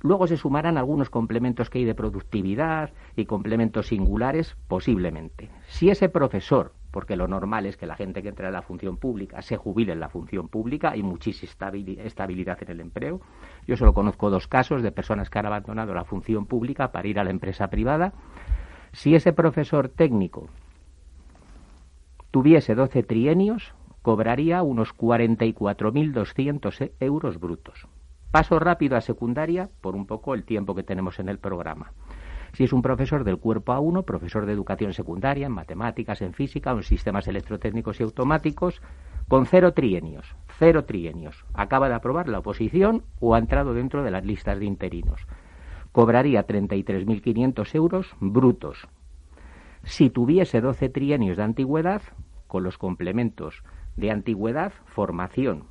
[0.00, 5.48] Luego se sumarán algunos complementos que hay de productividad y complementos singulares, posiblemente.
[5.68, 8.98] Si ese profesor, porque lo normal es que la gente que entra en la función
[8.98, 11.70] pública se jubile en la función pública, hay muchísima
[12.04, 13.20] estabilidad en el empleo.
[13.66, 17.18] Yo solo conozco dos casos de personas que han abandonado la función pública para ir
[17.18, 18.12] a la empresa privada.
[18.92, 20.50] Si ese profesor técnico
[22.36, 23.72] tuviese 12 trienios,
[24.02, 27.88] cobraría unos 44.200 euros brutos.
[28.30, 31.94] Paso rápido a secundaria por un poco el tiempo que tenemos en el programa.
[32.52, 36.72] Si es un profesor del cuerpo A1, profesor de educación secundaria, en matemáticas, en física
[36.72, 38.82] en sistemas electrotécnicos y automáticos,
[39.28, 41.46] con cero trienios, cero trienios.
[41.54, 45.26] Acaba de aprobar la oposición o ha entrado dentro de las listas de interinos.
[45.90, 48.88] Cobraría 33.500 euros brutos.
[49.84, 52.02] Si tuviese 12 trienios de antigüedad,
[52.60, 53.62] los complementos
[53.96, 55.64] de antigüedad, formación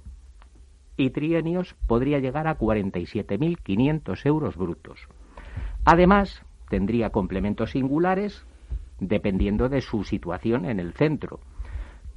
[0.98, 5.08] y trienios, podría llegar a 47.500 euros brutos.
[5.84, 8.46] Además, tendría complementos singulares
[9.00, 11.40] dependiendo de su situación en el centro.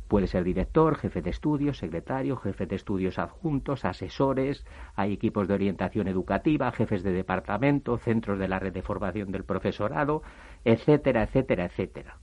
[0.09, 4.65] Puede ser director, jefe de estudios, secretario, jefe de estudios adjuntos, asesores,
[4.97, 9.45] hay equipos de orientación educativa, jefes de departamento, centros de la red de formación del
[9.45, 10.23] profesorado,
[10.65, 12.17] etcétera, etcétera, etcétera.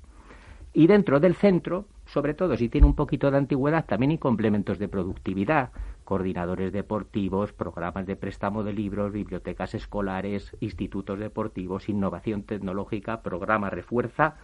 [0.73, 4.79] Y dentro del centro, sobre todo si tiene un poquito de antigüedad, también hay complementos
[4.79, 5.71] de productividad,
[6.03, 14.35] coordinadores deportivos, programas de préstamo de libros, bibliotecas escolares, institutos deportivos, innovación tecnológica, programa refuerza,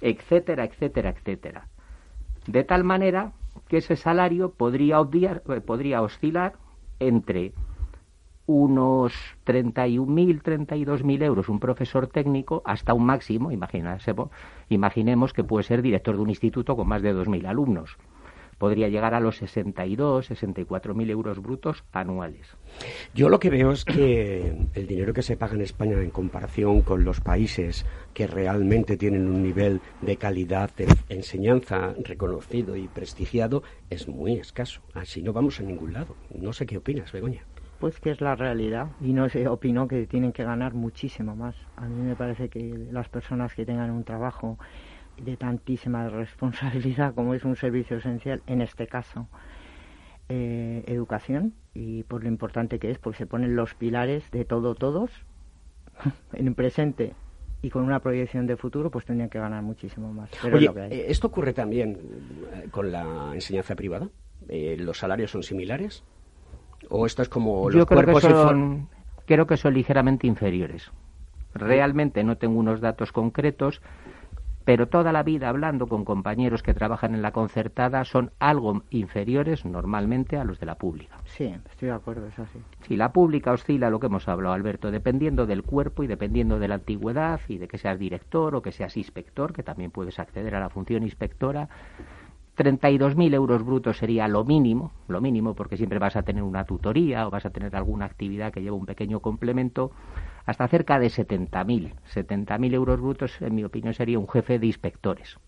[0.00, 1.68] etcétera, etcétera, etcétera.
[2.46, 3.32] De tal manera
[3.68, 6.54] que ese salario podría, eh, podría oscilar
[6.98, 7.52] entre
[8.46, 9.12] unos
[9.46, 13.50] 31.000, 32.000 euros un profesor técnico hasta un máximo,
[14.68, 17.96] imaginemos que puede ser director de un instituto con más de 2.000 alumnos.
[18.58, 22.46] Podría llegar a los 62, 64.000 euros brutos anuales.
[23.12, 26.82] Yo lo que veo es que el dinero que se paga en España en comparación
[26.82, 27.84] con los países
[28.14, 34.80] que realmente tienen un nivel de calidad de enseñanza reconocido y prestigiado es muy escaso.
[34.94, 36.14] Así no vamos a ningún lado.
[36.32, 37.44] No sé qué opinas, Begoña.
[37.82, 41.56] Pues que es la realidad y no se opinó que tienen que ganar muchísimo más.
[41.74, 44.56] A mí me parece que las personas que tengan un trabajo
[45.20, 49.26] de tantísima responsabilidad como es un servicio esencial, en este caso,
[50.28, 54.76] eh, educación, y por lo importante que es, porque se ponen los pilares de todo,
[54.76, 55.10] todos,
[56.34, 57.14] en el presente
[57.62, 60.30] y con una proyección de futuro, pues tendrían que ganar muchísimo más.
[60.40, 60.92] Pero Oye, es lo que hay.
[60.92, 61.98] eh, ¿esto ocurre también
[62.54, 64.08] eh, con la enseñanza privada?
[64.48, 66.04] Eh, ¿Los salarios son similares?
[66.88, 68.88] ¿O esto es como los Yo creo que, cuerpos infor- son,
[69.26, 70.90] creo que son ligeramente inferiores.
[71.54, 73.82] Realmente no tengo unos datos concretos,
[74.64, 79.64] pero toda la vida hablando con compañeros que trabajan en la concertada son algo inferiores
[79.64, 81.18] normalmente a los de la pública.
[81.24, 82.58] Sí, estoy de acuerdo, es así.
[82.86, 86.68] Si la pública oscila lo que hemos hablado, Alberto, dependiendo del cuerpo y dependiendo de
[86.68, 90.54] la antigüedad y de que seas director o que seas inspector, que también puedes acceder
[90.54, 91.68] a la función inspectora,
[92.56, 97.26] 32.000 euros brutos sería lo mínimo, lo mínimo porque siempre vas a tener una tutoría
[97.26, 99.90] o vas a tener alguna actividad que lleva un pequeño complemento,
[100.44, 101.94] hasta cerca de 70.000.
[102.12, 105.38] 70.000 euros brutos, en mi opinión, sería un jefe de inspectores,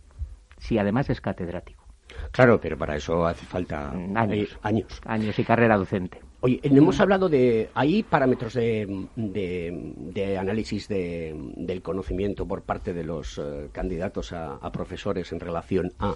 [0.59, 1.85] si además es catedrático.
[2.31, 4.53] Claro, pero para eso hace falta Años.
[4.53, 5.01] eh, años.
[5.05, 6.21] Años y carrera docente.
[6.45, 7.71] Oye, hemos hablado de...
[7.75, 9.73] ¿Hay parámetros de, de-
[10.13, 15.41] de análisis de- del conocimiento por parte de los eh, candidatos a, a profesores en
[15.41, 16.15] relación a,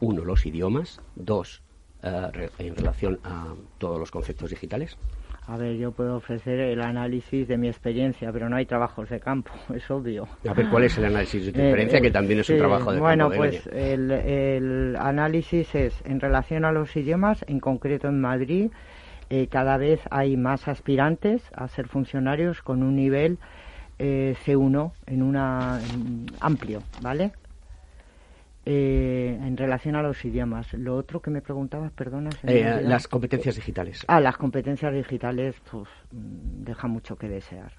[0.00, 1.62] uno, los idiomas, dos,
[2.02, 4.98] eh, re- en relación a todos los conceptos digitales?
[5.46, 9.18] A ver, yo puedo ofrecer el análisis de mi experiencia, pero no hay trabajos de
[9.18, 10.28] campo, es obvio.
[10.46, 11.98] A ver, ¿cuál es el análisis de tu Eh, experiencia?
[12.00, 13.94] eh, que también es un trabajo de Bueno, campo de pues Begoña.
[13.94, 18.70] el, el análisis es en relación a los idiomas, en concreto en Madrid,
[19.30, 23.38] eh, cada vez hay más aspirantes a ser funcionarios con un nivel
[23.98, 27.32] eh, C1 en una en amplio, ¿vale?
[28.66, 30.72] Eh, en relación a los idiomas.
[30.74, 32.30] Lo otro que me preguntabas, perdona.
[32.42, 34.04] Eh, las competencias digitales.
[34.06, 37.72] Ah, las competencias digitales, pues, mm, deja mucho que desear.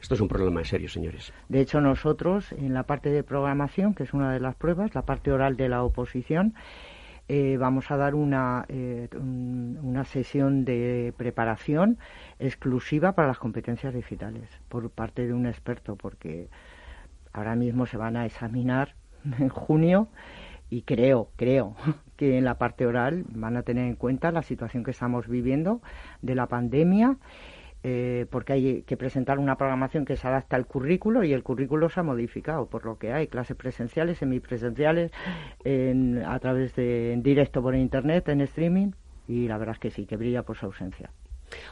[0.00, 1.32] Esto es un problema serio, señores.
[1.48, 5.02] De hecho, nosotros en la parte de programación, que es una de las pruebas, la
[5.02, 6.54] parte oral de la oposición,
[7.28, 11.98] eh, vamos a dar una, eh, un- una sesión de preparación
[12.38, 16.48] exclusiva para las competencias digitales por parte de un experto, porque
[17.32, 18.94] ahora mismo se van a examinar
[19.38, 20.08] en junio
[20.70, 21.76] y creo, creo
[22.16, 25.82] que en la parte oral van a tener en cuenta la situación que estamos viviendo
[26.22, 27.18] de la pandemia
[27.82, 31.88] eh, porque hay que presentar una programación que se adapta al currículo y el currículo
[31.88, 35.12] se ha modificado, por lo que hay clases presenciales, semipresenciales,
[35.64, 38.92] en, a través de en directo por internet, en streaming,
[39.26, 41.10] y la verdad es que sí, que brilla por su ausencia.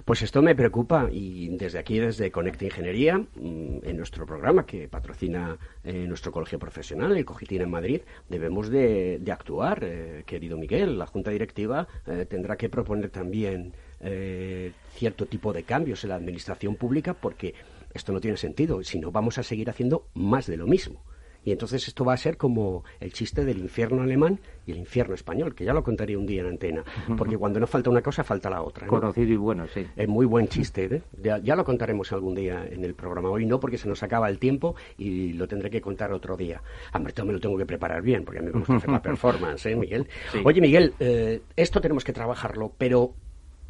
[0.05, 4.89] Pues esto me preocupa y desde aquí, desde Conecta Ingeniería, mm, en nuestro programa que
[4.89, 10.57] patrocina eh, nuestro colegio profesional, el Cogitín en Madrid, debemos de, de actuar, eh, querido
[10.57, 10.99] Miguel.
[10.99, 16.17] La Junta Directiva eh, tendrá que proponer también eh, cierto tipo de cambios en la
[16.17, 17.55] administración pública porque
[17.95, 18.83] esto no tiene sentido.
[18.83, 21.03] Si no, vamos a seguir haciendo más de lo mismo.
[21.47, 25.15] Y entonces esto va a ser como el chiste del infierno alemán y el infierno
[25.15, 26.83] español, que ya lo contaré un día en antena.
[27.17, 28.87] Porque cuando no falta una cosa, falta la otra.
[28.87, 28.91] ¿no?
[28.91, 29.87] Conocido y bueno, sí.
[29.95, 31.03] Es muy buen chiste, ¿eh?
[31.23, 33.31] ya, ya lo contaremos algún día en el programa.
[33.31, 36.61] Hoy no, porque se nos acaba el tiempo y lo tendré que contar otro día.
[36.93, 39.03] Hombre, esto me lo tengo que preparar bien, porque a mí me gusta hacer la
[39.03, 40.09] performance, ¿eh, Miguel?
[40.33, 40.41] Sí.
[40.45, 43.15] Oye, Miguel, eh, esto tenemos que trabajarlo, pero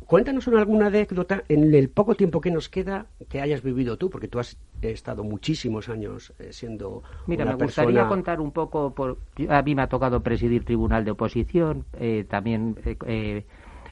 [0.06, 4.10] cuéntanos una- alguna anécdota en el poco tiempo que nos queda que hayas vivido tú,
[4.10, 8.08] porque tú has estado muchísimos años eh, siendo Mira, una me gustaría persona...
[8.08, 12.76] contar un poco, por, a mí me ha tocado presidir tribunal de oposición, eh, también
[12.84, 13.44] eh, eh,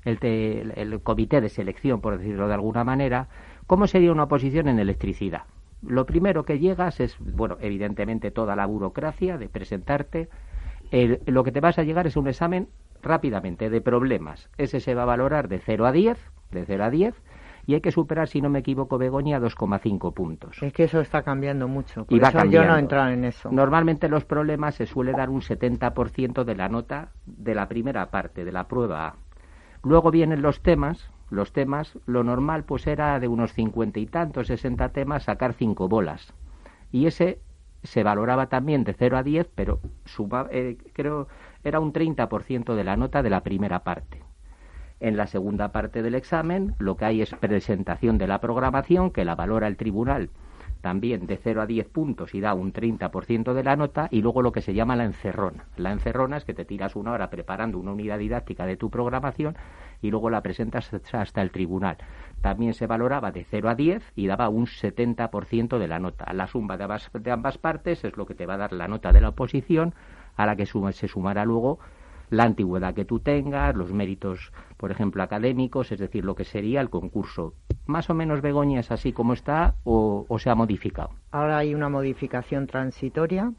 [0.05, 3.29] el, te- el- el comité de selección, por decirlo de alguna manera.
[3.67, 5.43] ¿Cómo sería una oposición en electricidad?
[5.83, 10.29] Lo primero que llegas es, bueno, evidentemente toda la burocracia de presentarte.
[10.91, 12.69] El- lo que te vas a llegar es un examen
[13.05, 14.49] rápidamente de problemas.
[14.59, 16.19] Ese se va a valorar de 0 a 10,
[16.51, 17.15] de 0 a 10,
[17.67, 20.63] y hay que superar, si no me equivoco, Begoña, 2,5 puntos.
[20.63, 22.05] Es que eso está cambiando mucho.
[22.05, 22.69] Por Y va eso yo cambiando.
[22.73, 23.51] no he entrado en eso.
[23.51, 28.45] Normalmente los problemas se suele dar un 70% de la nota de la primera parte,
[28.45, 29.15] de la prueba A.
[29.83, 31.11] Luego vienen los temas.
[31.31, 35.89] Los temas, lo normal pues era de unos 50 y tantos, 60 temas, sacar 5
[35.89, 36.33] bolas.
[36.93, 37.41] Y ese
[37.83, 41.27] se valoraba también de 0 a 10, pero suma- eh, creo
[41.65, 44.23] era un 30% de la nota de la primera parte.
[45.01, 49.25] En la segunda parte del examen lo que hay es presentación de la programación que
[49.25, 50.31] la valora el tribunal
[50.85, 54.43] también de 0 a 10 puntos y da un 30% de la nota y luego
[54.43, 55.65] lo que se llama la encerrona.
[55.79, 59.57] La encerrona es que te tiras una hora preparando una unidad didáctica de tu programación
[60.03, 61.97] y luego la presentas hasta el tribunal.
[62.43, 66.31] También se valoraba de 0 a 10 y daba un 70% de la nota.
[66.35, 68.87] La suma de ambas, de ambas partes es lo que te va a dar la
[68.87, 69.95] nota de la oposición
[70.37, 71.79] a la que suma- se sumará luego
[72.31, 76.81] la antigüedad que tú tengas, los méritos, por ejemplo, académicos, es decir, lo que sería
[76.81, 77.55] el concurso
[77.87, 81.11] más o menos Begoña es así como está o, se ha modificado.
[81.31, 83.53] Ahora hay una modificación transitoria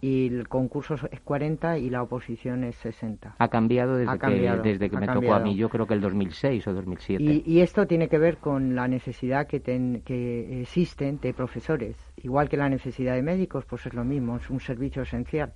[0.00, 3.36] y el concurso es 40 y la oposición es 60.
[3.38, 4.16] Ha cambiado desde que,
[4.62, 7.22] desde que me tocó a mí, yo creo que el 2006 o 2007.
[7.22, 11.96] Y, y esto tiene que ver con la necesidad que, que existen de profesores.
[12.16, 15.52] Igual que la necesidad de médicos, pues es lo mismo, es un servicio esencial.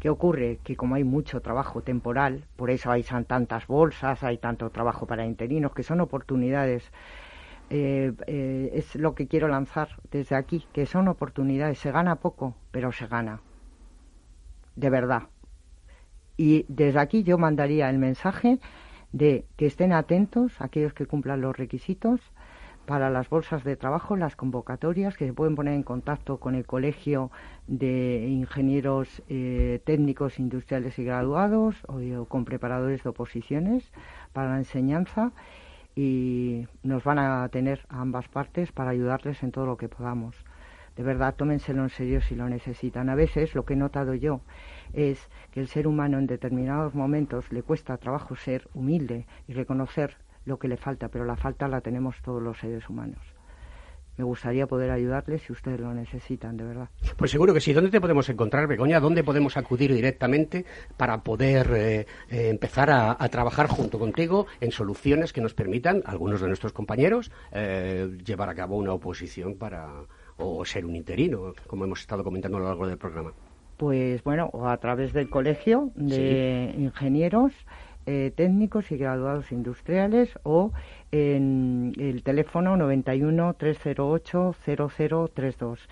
[0.00, 0.58] ¿Qué ocurre?
[0.64, 5.26] Que como hay mucho trabajo temporal, por eso hay tantas bolsas, hay tanto trabajo para
[5.26, 6.90] interinos, que son oportunidades
[7.72, 11.78] eh, eh, es lo que quiero lanzar desde aquí, que son oportunidades.
[11.78, 13.42] Se gana poco, pero se gana.
[14.74, 15.24] De verdad.
[16.36, 18.58] Y desde aquí yo mandaría el mensaje
[19.12, 22.20] de que estén atentos aquellos que cumplan los requisitos
[22.90, 26.66] para las bolsas de trabajo, las convocatorias, que se pueden poner en contacto con el
[26.66, 27.30] Colegio
[27.68, 33.92] de Ingenieros eh, Técnicos Industriales y Graduados o con preparadores de oposiciones
[34.32, 35.30] para la enseñanza
[35.94, 40.34] y nos van a tener a ambas partes para ayudarles en todo lo que podamos.
[40.96, 43.08] De verdad, tómenselo en serio si lo necesitan.
[43.08, 44.40] A veces lo que he notado yo
[44.94, 50.16] es que el ser humano en determinados momentos le cuesta trabajo ser humilde y reconocer
[50.44, 53.20] lo que le falta, pero la falta la tenemos todos los seres humanos
[54.20, 56.88] me gustaría poder ayudarles si ustedes lo necesitan, de verdad.
[57.16, 57.72] Pues seguro que sí.
[57.72, 59.00] ¿Dónde te podemos encontrar, Begoña?
[59.00, 60.66] ¿Dónde podemos acudir directamente
[60.98, 66.42] para poder eh, eh, empezar a, trabajar junto contigo en soluciones que nos permitan, algunos
[66.42, 69.88] de nuestros compañeros, eh, llevar a cabo una oposición para
[70.36, 73.32] o ser un interino, como hemos estado comentando a lo largo del programa?
[73.78, 77.52] Pues bueno, o a través del colegio de ingenieros
[78.06, 80.72] eh, técnicos y graduados industriales o
[81.12, 85.88] en el teléfono 91 308 0032.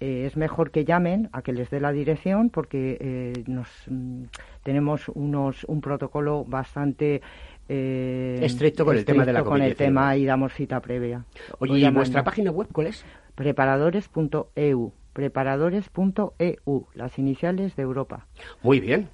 [0.00, 4.24] es mejor que llamen a que les dé la dirección porque eh, nos mm,
[4.62, 7.22] tenemos unos un protocolo bastante
[7.68, 11.24] eh, estricto con el tema de la con el tema y damos cita previa.
[11.58, 13.04] Oye, ¿y vuestra página web cuál es?
[13.34, 18.26] Preparadores.eu preparadores.eu, las iniciales de Europa.
[18.62, 19.08] Muy bien.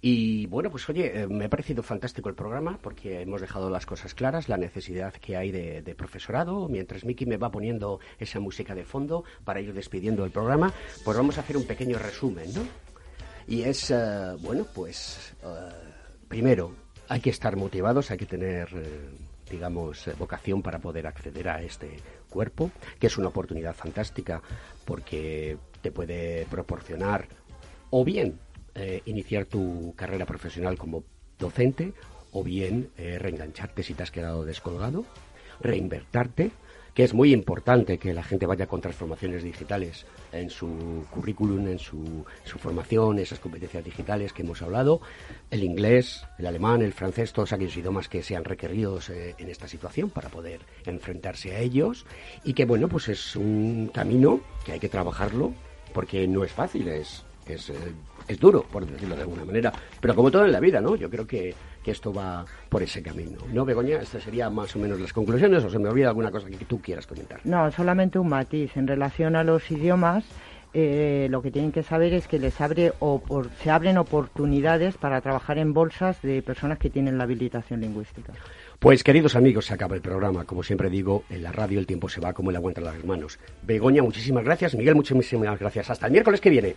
[0.00, 3.86] Y bueno, pues oye, eh, me ha parecido fantástico el programa porque hemos dejado las
[3.86, 6.68] cosas claras, la necesidad que hay de, profesorado.
[6.68, 10.72] Mientras Miki me va poniendo esa música de fondo para ir despidiendo el programa,
[11.04, 12.62] pues vamos a hacer un pequeño resumen, ¿no?
[13.46, 15.46] Y es, eh, bueno, pues eh,
[16.28, 16.74] primero,
[17.08, 18.68] hay que estar motivados, hay que tener
[19.50, 21.96] digamos, vocación para poder acceder a este
[22.28, 22.70] cuerpo,
[23.00, 24.40] que es una oportunidad fantástica
[24.84, 27.26] porque te puede proporcionar
[27.90, 28.38] o bien
[28.74, 31.04] eh, iniciar tu carrera profesional como
[31.38, 31.92] docente
[32.32, 35.04] o bien eh, reengancharte si te has quedado descolgado,
[35.60, 36.52] reinvertarte,
[36.94, 41.78] que es muy importante que la gente vaya con transformaciones digitales en su currículum, en
[41.78, 45.00] su, formación, esas competencias digitales que hemos hablado,
[45.50, 49.68] el inglés, el alemán, el francés, todos aquellos idiomas que sean requeridos eh, en esta
[49.68, 52.06] situación para poder enfrentarse a ellos
[52.44, 55.52] y que bueno, pues es un camino que hay que trabajarlo
[55.94, 57.72] porque no es fácil, es, es
[58.28, 60.96] es duro, por decirlo de alguna manera, pero como todo en la vida, ¿no?
[60.96, 61.54] Yo creo que,
[61.84, 63.38] esto va por ese camino.
[63.52, 63.96] ¿No, Begoña?
[64.00, 66.80] Estas serían más o menos las conclusiones, o se me olvida alguna cosa que tú
[66.80, 67.40] quieras comentar.
[67.42, 68.76] No, solamente un matiz.
[68.76, 70.24] En relación a los idiomas,
[70.72, 73.20] eh, lo que tienen que saber es que les abre o
[73.60, 78.32] se abren oportunidades para trabajar en bolsas de personas que tienen la habilitación lingüística.
[78.78, 80.44] Pues queridos amigos, se acaba el programa.
[80.44, 83.04] Como siempre digo, en la radio el tiempo se va como el agua entre las
[83.04, 83.38] manos.
[83.62, 84.74] Begoña, muchísimas gracias.
[84.74, 85.90] Miguel, muchísimas gracias.
[85.90, 86.76] Hasta el miércoles que viene.